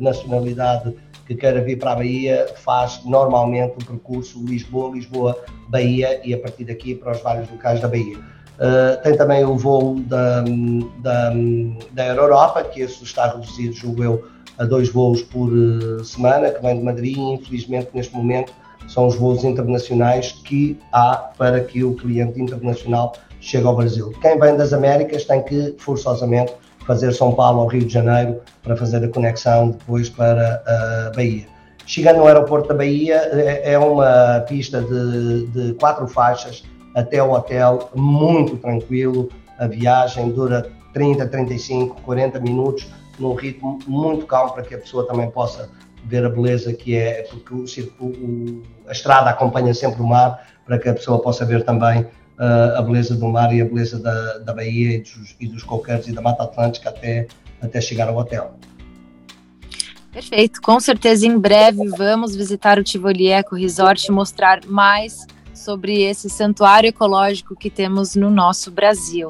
nacionalidade 0.00 0.94
que 1.26 1.34
queira 1.34 1.62
vir 1.62 1.78
para 1.78 1.92
a 1.92 1.94
Bahia 1.94 2.46
faz 2.56 3.00
normalmente 3.04 3.74
o 3.80 3.86
percurso 3.86 4.44
Lisboa, 4.44 4.94
Lisboa, 4.94 5.38
Bahia 5.68 6.20
e 6.24 6.34
a 6.34 6.38
partir 6.38 6.64
daqui 6.64 6.94
para 6.94 7.12
os 7.12 7.22
vários 7.22 7.48
locais 7.50 7.80
da 7.80 7.88
Bahia. 7.88 8.18
Uh, 8.18 9.02
tem 9.02 9.16
também 9.16 9.42
o 9.42 9.56
voo 9.56 10.00
da, 10.00 10.44
da, 10.98 11.32
da 11.92 12.06
Europa, 12.08 12.62
que 12.64 12.82
esse 12.82 13.02
está 13.02 13.28
reduzido, 13.28 13.72
julgo 13.72 14.04
eu, 14.04 14.24
a 14.58 14.64
dois 14.64 14.90
voos 14.90 15.22
por 15.22 15.50
uh, 15.50 16.04
semana, 16.04 16.50
que 16.50 16.60
vem 16.60 16.76
de 16.76 16.84
Madrid 16.84 17.16
infelizmente 17.16 17.88
neste 17.94 18.14
momento 18.14 18.52
são 18.88 19.06
os 19.06 19.14
voos 19.14 19.44
internacionais 19.44 20.32
que 20.44 20.78
há 20.92 21.14
para 21.38 21.60
que 21.62 21.84
o 21.84 21.94
cliente 21.94 22.40
internacional 22.40 23.14
chegue 23.40 23.66
ao 23.66 23.74
Brasil. 23.74 24.12
Quem 24.20 24.38
vem 24.38 24.56
das 24.56 24.72
Américas 24.72 25.24
tem 25.24 25.42
que 25.42 25.74
forçosamente 25.78 26.52
fazer 26.86 27.12
São 27.12 27.32
Paulo 27.32 27.60
ao 27.60 27.66
Rio 27.66 27.84
de 27.84 27.92
Janeiro 27.92 28.40
para 28.62 28.76
fazer 28.76 29.04
a 29.04 29.08
conexão 29.08 29.70
depois 29.70 30.08
para 30.08 30.62
a 30.66 31.12
Bahia. 31.14 31.46
Chegando 31.86 32.18
no 32.18 32.26
aeroporto 32.26 32.68
da 32.68 32.74
Bahia, 32.74 33.16
é, 33.32 33.72
é 33.72 33.78
uma 33.78 34.40
pista 34.48 34.80
de, 34.80 35.46
de 35.46 35.74
quatro 35.74 36.06
faixas 36.06 36.62
até 36.94 37.22
o 37.22 37.32
hotel, 37.32 37.90
muito 37.94 38.56
tranquilo. 38.56 39.28
A 39.58 39.66
viagem 39.66 40.30
dura 40.30 40.70
30, 40.92 41.26
35, 41.26 42.00
40 42.02 42.40
minutos, 42.40 42.88
num 43.18 43.34
ritmo 43.34 43.78
muito 43.86 44.26
calmo 44.26 44.52
para 44.52 44.62
que 44.62 44.74
a 44.74 44.78
pessoa 44.78 45.06
também 45.06 45.30
possa 45.30 45.68
ver 46.04 46.24
a 46.24 46.28
beleza 46.28 46.72
que 46.72 46.96
é, 46.96 47.26
porque 47.30 47.54
o, 47.54 47.64
o, 48.04 48.62
a 48.86 48.92
estrada 48.92 49.30
acompanha 49.30 49.74
sempre 49.74 50.00
o 50.02 50.06
mar, 50.06 50.46
para 50.64 50.78
que 50.78 50.88
a 50.88 50.94
pessoa 50.94 51.20
possa 51.20 51.44
ver 51.44 51.64
também 51.64 52.06
uh, 52.40 52.78
a 52.78 52.82
beleza 52.82 53.14
do 53.14 53.28
mar 53.28 53.54
e 53.54 53.60
a 53.60 53.64
beleza 53.64 53.98
da, 53.98 54.38
da 54.38 54.54
Bahia 54.54 54.96
e 54.96 55.00
dos, 55.00 55.36
e 55.38 55.46
dos 55.46 55.62
coqueiros 55.62 56.08
e 56.08 56.12
da 56.12 56.22
Mata 56.22 56.44
Atlântica 56.44 56.88
até, 56.88 57.28
até 57.60 57.80
chegar 57.80 58.08
ao 58.08 58.16
hotel. 58.16 58.56
Perfeito, 60.10 60.60
com 60.60 60.80
certeza 60.80 61.24
em 61.26 61.38
breve 61.38 61.86
vamos 61.90 62.34
visitar 62.34 62.78
o 62.78 62.82
Tivoli 62.82 63.28
Eco 63.28 63.54
Resort 63.54 64.06
e 64.08 64.10
mostrar 64.10 64.64
mais 64.66 65.24
sobre 65.60 66.02
esse 66.02 66.28
santuário 66.28 66.88
ecológico 66.88 67.54
que 67.54 67.70
temos 67.70 68.16
no 68.16 68.30
nosso 68.30 68.70
Brasil. 68.70 69.28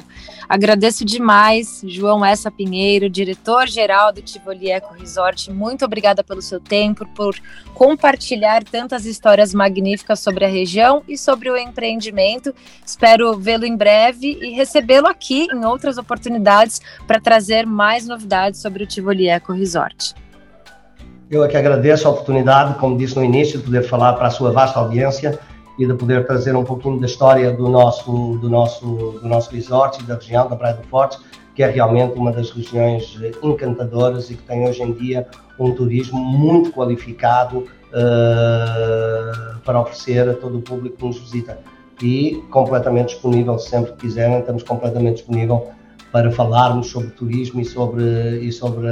Agradeço 0.49 1.05
demais, 1.05 1.83
João 1.87 2.25
Essa 2.25 2.51
Pinheiro, 2.51 3.11
diretor-geral 3.11 4.13
do 4.13 4.23
Tivoli 4.23 4.71
Eco 4.71 4.95
Resort. 4.95 5.51
Muito 5.51 5.85
obrigada 5.85 6.25
pelo 6.25 6.41
seu 6.41 6.61
tempo, 6.61 7.07
por 7.15 7.35
compartilhar 7.75 8.65
tantas 8.65 9.07
histórias 9.07 9.53
magníficas 9.53 10.21
sobre 10.21 10.45
a 10.45 10.49
região 10.49 11.03
e 11.09 11.19
sobre 11.19 11.51
o 11.51 11.57
empreendimento. 11.57 12.55
Espero 12.85 13.37
vê-lo 13.39 13.67
em 13.67 13.77
breve 13.77 14.39
e 14.41 14.51
recebê-lo 14.51 15.07
aqui 15.07 15.49
em 15.53 15.65
outras 15.65 15.99
oportunidades 15.99 16.81
para 17.07 17.21
trazer 17.21 17.67
mais 17.67 18.07
novidades 18.07 18.61
sobre 18.61 18.85
o 18.85 18.87
Tivoli 18.87 19.29
Eco 19.29 19.53
Resort. 19.53 20.15
Eu 21.31 21.45
é 21.45 21.49
que 21.49 21.57
agradeço 21.57 22.09
a 22.09 22.11
oportunidade, 22.11 22.77
como 22.81 22.99
disse 22.99 23.15
no 23.15 23.23
início, 23.23 23.59
de 23.59 23.65
poder 23.65 23.85
falar 23.85 24.15
para 24.15 24.27
a 24.27 24.31
sua 24.31 24.51
vasta 24.51 24.81
audiência 24.81 25.39
e 25.81 25.87
de 25.87 25.95
poder 25.95 26.27
trazer 26.27 26.55
um 26.55 26.63
pouquinho 26.63 27.01
da 27.01 27.07
história 27.07 27.51
do 27.51 27.67
nosso, 27.67 28.37
do 28.37 28.51
nosso, 28.51 28.85
do 29.23 29.27
nosso 29.27 29.51
resort 29.51 29.99
e 29.99 30.03
da 30.03 30.17
região 30.17 30.47
da 30.47 30.55
Praia 30.55 30.75
do 30.75 30.83
Forte, 30.89 31.17
que 31.57 31.63
é 31.63 31.71
realmente 31.71 32.19
uma 32.19 32.31
das 32.31 32.51
regiões 32.51 33.19
encantadoras 33.43 34.31
e 34.31 34.35
que 34.35 34.43
tem 34.43 34.69
hoje 34.69 34.83
em 34.83 34.93
dia 34.93 35.27
um 35.59 35.75
turismo 35.75 36.21
muito 36.21 36.71
qualificado 36.71 37.61
uh, 37.61 39.59
para 39.65 39.81
oferecer 39.81 40.29
a 40.29 40.35
todo 40.35 40.59
o 40.59 40.61
público 40.61 40.99
que 40.99 41.05
nos 41.07 41.19
visita. 41.19 41.59
E 42.03 42.45
completamente 42.51 43.15
disponível, 43.15 43.59
sempre 43.59 43.93
que 43.93 43.99
quiserem, 44.01 44.39
estamos 44.39 44.63
completamente 44.63 45.17
disponível 45.17 45.69
para 46.13 46.31
falarmos 46.31 46.91
sobre 46.91 47.09
turismo 47.09 47.59
e 47.63 47.65
sobre, 47.65 48.05
e 48.41 48.53
sobre 48.53 48.87
uh, 48.87 48.91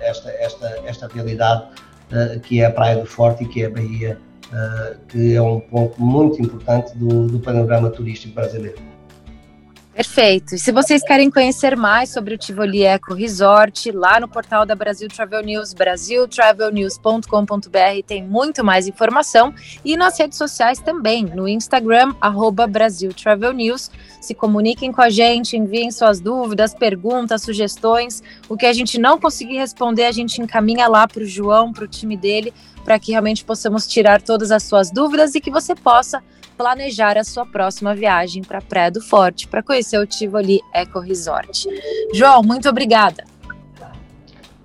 esta, 0.00 0.30
esta, 0.30 0.68
esta 0.86 1.06
realidade 1.06 1.64
uh, 2.12 2.40
que 2.40 2.62
é 2.62 2.64
a 2.64 2.70
Praia 2.70 2.96
do 2.96 3.04
Forte 3.04 3.44
e 3.44 3.46
que 3.46 3.62
é 3.62 3.66
a 3.66 3.70
Bahia 3.70 4.18
que 5.08 5.34
é 5.34 5.42
um 5.42 5.60
ponto 5.60 6.00
muito 6.00 6.40
importante 6.40 6.96
do, 6.96 7.26
do 7.26 7.38
panorama 7.40 7.90
turístico 7.90 8.34
brasileiro. 8.34 8.93
Perfeito. 9.94 10.56
E 10.56 10.58
se 10.58 10.72
vocês 10.72 11.04
querem 11.04 11.30
conhecer 11.30 11.76
mais 11.76 12.10
sobre 12.10 12.34
o 12.34 12.38
Tivoli 12.38 12.82
Eco 12.82 13.14
Resort, 13.14 13.92
lá 13.92 14.18
no 14.18 14.26
portal 14.26 14.66
da 14.66 14.74
Brasil 14.74 15.08
Travel 15.08 15.40
News, 15.42 15.72
brasiltravelnews.com.br, 15.72 18.02
tem 18.04 18.24
muito 18.24 18.64
mais 18.64 18.88
informação. 18.88 19.54
E 19.84 19.96
nas 19.96 20.18
redes 20.18 20.36
sociais 20.36 20.80
também, 20.80 21.26
no 21.26 21.46
Instagram, 21.46 22.12
arroba 22.20 22.66
Brasil 22.66 23.14
Travel 23.14 23.52
News. 23.52 23.88
Se 24.20 24.34
comuniquem 24.34 24.90
com 24.90 25.00
a 25.00 25.08
gente, 25.08 25.56
enviem 25.56 25.92
suas 25.92 26.18
dúvidas, 26.18 26.74
perguntas, 26.74 27.42
sugestões. 27.42 28.20
O 28.48 28.56
que 28.56 28.66
a 28.66 28.72
gente 28.72 28.98
não 28.98 29.20
conseguir 29.20 29.58
responder, 29.58 30.06
a 30.06 30.12
gente 30.12 30.42
encaminha 30.42 30.88
lá 30.88 31.06
para 31.06 31.22
o 31.22 31.26
João, 31.26 31.72
para 31.72 31.84
o 31.84 31.88
time 31.88 32.16
dele, 32.16 32.52
para 32.84 32.98
que 32.98 33.12
realmente 33.12 33.44
possamos 33.44 33.86
tirar 33.86 34.20
todas 34.20 34.50
as 34.50 34.64
suas 34.64 34.90
dúvidas 34.90 35.36
e 35.36 35.40
que 35.40 35.52
você 35.52 35.72
possa 35.72 36.20
planejar 36.56 37.18
a 37.18 37.24
sua 37.24 37.44
próxima 37.44 37.94
viagem 37.94 38.42
para 38.42 38.58
a 38.58 38.62
Praia 38.62 38.90
do 38.90 39.00
Forte, 39.00 39.48
para 39.48 39.62
conhecer 39.62 39.98
o 39.98 40.06
Tivoli 40.06 40.60
Eco 40.72 41.00
Resort. 41.00 41.68
João, 42.12 42.42
muito 42.42 42.68
obrigada. 42.68 43.24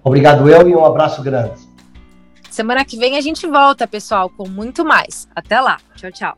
Obrigado 0.04 0.50
eu 0.50 0.68
e 0.70 0.76
um 0.76 0.86
abraço 0.86 1.22
grande. 1.22 1.70
Semana 2.50 2.84
que 2.84 2.98
vem 2.98 3.18
a 3.18 3.22
gente 3.22 3.46
volta, 3.48 3.88
pessoal, 3.88 4.30
com 4.30 4.48
muito 4.48 4.84
mais. 4.84 5.28
Até 5.36 5.60
lá. 5.60 5.78
Tchau, 5.96 6.12
tchau. 6.12 6.38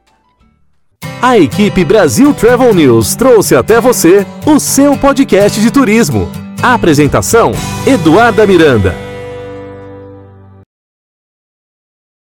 A 1.21 1.37
equipe 1.37 1.85
Brasil 1.85 2.33
Travel 2.33 2.73
News 2.73 3.15
trouxe 3.15 3.55
até 3.55 3.79
você 3.79 4.25
o 4.45 4.59
seu 4.59 4.97
podcast 4.97 5.61
de 5.61 5.71
turismo. 5.71 6.27
A 6.61 6.73
apresentação: 6.73 7.51
Eduarda 7.85 8.45
Miranda. 8.45 9.10